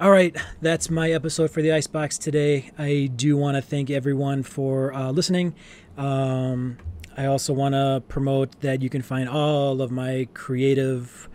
All 0.00 0.10
right, 0.10 0.34
that's 0.62 0.88
my 0.88 1.10
episode 1.10 1.50
for 1.50 1.60
the 1.60 1.72
Icebox 1.72 2.16
today. 2.16 2.70
I 2.78 3.10
do 3.14 3.36
want 3.36 3.56
to 3.58 3.60
thank 3.60 3.90
everyone 3.90 4.42
for 4.42 4.94
uh, 4.94 5.10
listening. 5.10 5.54
Um, 5.98 6.78
I 7.18 7.26
also 7.26 7.52
want 7.52 7.74
to 7.74 8.02
promote 8.08 8.62
that 8.62 8.80
you 8.80 8.88
can 8.88 9.02
find 9.02 9.28
all 9.28 9.82
of 9.82 9.90
my 9.90 10.26
creative 10.32 11.28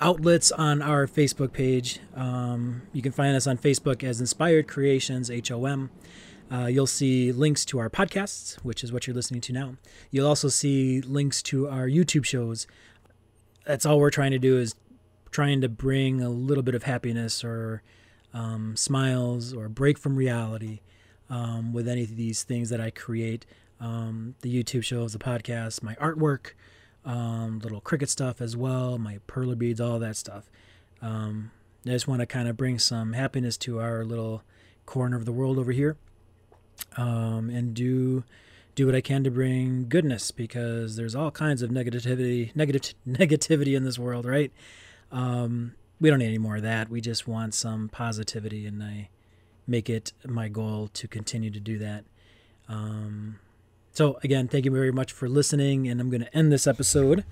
outlets 0.00 0.52
on 0.52 0.82
our 0.82 1.08
Facebook 1.08 1.52
page. 1.52 1.98
Um, 2.14 2.82
you 2.92 3.02
can 3.02 3.10
find 3.10 3.34
us 3.34 3.48
on 3.48 3.58
Facebook 3.58 4.04
as 4.04 4.20
Inspired 4.20 4.68
Creations 4.68 5.28
HOM. 5.28 5.90
Uh, 6.48 6.66
you'll 6.66 6.86
see 6.86 7.32
links 7.32 7.64
to 7.64 7.80
our 7.80 7.90
podcasts, 7.90 8.54
which 8.62 8.84
is 8.84 8.92
what 8.92 9.08
you're 9.08 9.16
listening 9.16 9.40
to 9.40 9.52
now. 9.52 9.74
You'll 10.12 10.28
also 10.28 10.46
see 10.46 11.00
links 11.00 11.42
to 11.42 11.68
our 11.68 11.88
YouTube 11.88 12.24
shows. 12.24 12.68
That's 13.64 13.84
all 13.84 13.98
we're 13.98 14.10
trying 14.10 14.30
to 14.30 14.38
do 14.38 14.58
is 14.58 14.76
trying 15.36 15.60
to 15.60 15.68
bring 15.68 16.22
a 16.22 16.30
little 16.30 16.62
bit 16.62 16.74
of 16.74 16.84
happiness 16.84 17.44
or 17.44 17.82
um, 18.32 18.74
smiles 18.74 19.52
or 19.52 19.68
break 19.68 19.98
from 19.98 20.16
reality 20.16 20.80
um, 21.28 21.74
with 21.74 21.86
any 21.86 22.04
of 22.04 22.16
these 22.16 22.42
things 22.42 22.70
that 22.70 22.80
I 22.80 22.88
create. 22.88 23.44
Um, 23.78 24.34
the 24.40 24.50
YouTube 24.50 24.82
shows, 24.82 25.12
the 25.12 25.18
podcast, 25.18 25.82
my 25.82 25.94
artwork, 25.96 26.52
um, 27.04 27.58
little 27.58 27.82
Cricut 27.82 28.08
stuff 28.08 28.40
as 28.40 28.56
well, 28.56 28.96
my 28.96 29.18
perler 29.28 29.58
beads, 29.58 29.78
all 29.78 29.98
that 29.98 30.16
stuff. 30.16 30.50
Um, 31.02 31.50
I 31.84 31.90
just 31.90 32.08
want 32.08 32.20
to 32.20 32.26
kind 32.26 32.48
of 32.48 32.56
bring 32.56 32.78
some 32.78 33.12
happiness 33.12 33.58
to 33.58 33.78
our 33.78 34.06
little 34.06 34.42
corner 34.86 35.18
of 35.18 35.26
the 35.26 35.32
world 35.32 35.58
over 35.58 35.72
here 35.72 35.98
um, 36.96 37.50
and 37.50 37.74
do 37.74 38.24
do 38.74 38.86
what 38.86 38.94
I 38.94 39.02
can 39.02 39.22
to 39.24 39.30
bring 39.30 39.86
goodness 39.86 40.30
because 40.30 40.96
there's 40.96 41.14
all 41.14 41.30
kinds 41.30 41.60
of 41.60 41.68
negativity 41.68 42.56
negative 42.56 42.94
negativity 43.06 43.76
in 43.76 43.84
this 43.84 43.98
world, 43.98 44.24
right? 44.24 44.50
Um, 45.12 45.74
we 46.00 46.10
don't 46.10 46.18
need 46.18 46.26
any 46.26 46.38
more 46.38 46.56
of 46.56 46.62
that. 46.62 46.88
We 46.88 47.00
just 47.00 47.26
want 47.26 47.54
some 47.54 47.88
positivity, 47.88 48.66
and 48.66 48.82
I 48.82 49.08
make 49.66 49.88
it 49.88 50.12
my 50.26 50.48
goal 50.48 50.88
to 50.94 51.08
continue 51.08 51.50
to 51.50 51.60
do 51.60 51.78
that. 51.78 52.04
Um, 52.68 53.38
so, 53.92 54.18
again, 54.22 54.48
thank 54.48 54.64
you 54.64 54.70
very 54.70 54.92
much 54.92 55.12
for 55.12 55.28
listening, 55.28 55.88
and 55.88 56.00
I'm 56.00 56.10
going 56.10 56.22
to 56.22 56.36
end 56.36 56.52
this 56.52 56.66
episode 56.66 57.24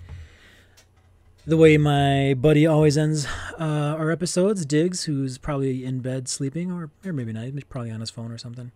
the 1.46 1.56
way 1.56 1.76
my 1.76 2.34
buddy 2.34 2.66
always 2.66 2.96
ends 2.96 3.26
uh, 3.58 3.96
our 3.98 4.10
episodes, 4.10 4.64
Diggs, 4.64 5.04
who's 5.04 5.38
probably 5.38 5.84
in 5.84 6.00
bed 6.00 6.28
sleeping, 6.28 6.72
or, 6.72 6.90
or 7.04 7.12
maybe 7.12 7.32
not, 7.32 7.44
he's 7.44 7.64
probably 7.64 7.90
on 7.90 8.00
his 8.00 8.10
phone 8.10 8.30
or 8.32 8.38
something. 8.38 8.72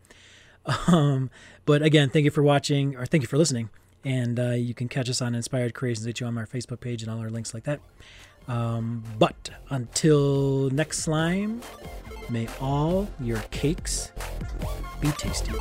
Um, 0.86 1.30
but 1.64 1.80
again, 1.80 2.10
thank 2.10 2.26
you 2.26 2.30
for 2.30 2.42
watching, 2.42 2.94
or 2.94 3.06
thank 3.06 3.22
you 3.22 3.26
for 3.26 3.38
listening. 3.38 3.70
And 4.04 4.38
uh, 4.38 4.50
you 4.50 4.74
can 4.74 4.86
catch 4.86 5.08
us 5.08 5.22
on 5.22 5.34
Inspired 5.34 5.72
Creations 5.72 6.06
HQ 6.06 6.20
on 6.20 6.36
our 6.36 6.46
Facebook 6.46 6.80
page 6.80 7.02
and 7.02 7.10
all 7.10 7.20
our 7.20 7.30
links 7.30 7.54
like 7.54 7.64
that. 7.64 7.80
Um, 8.48 9.04
but 9.18 9.50
until 9.68 10.70
next 10.70 11.00
slime, 11.00 11.60
may 12.30 12.48
all 12.60 13.06
your 13.20 13.40
cakes 13.50 14.10
be 15.00 15.10
tasty. 15.12 15.52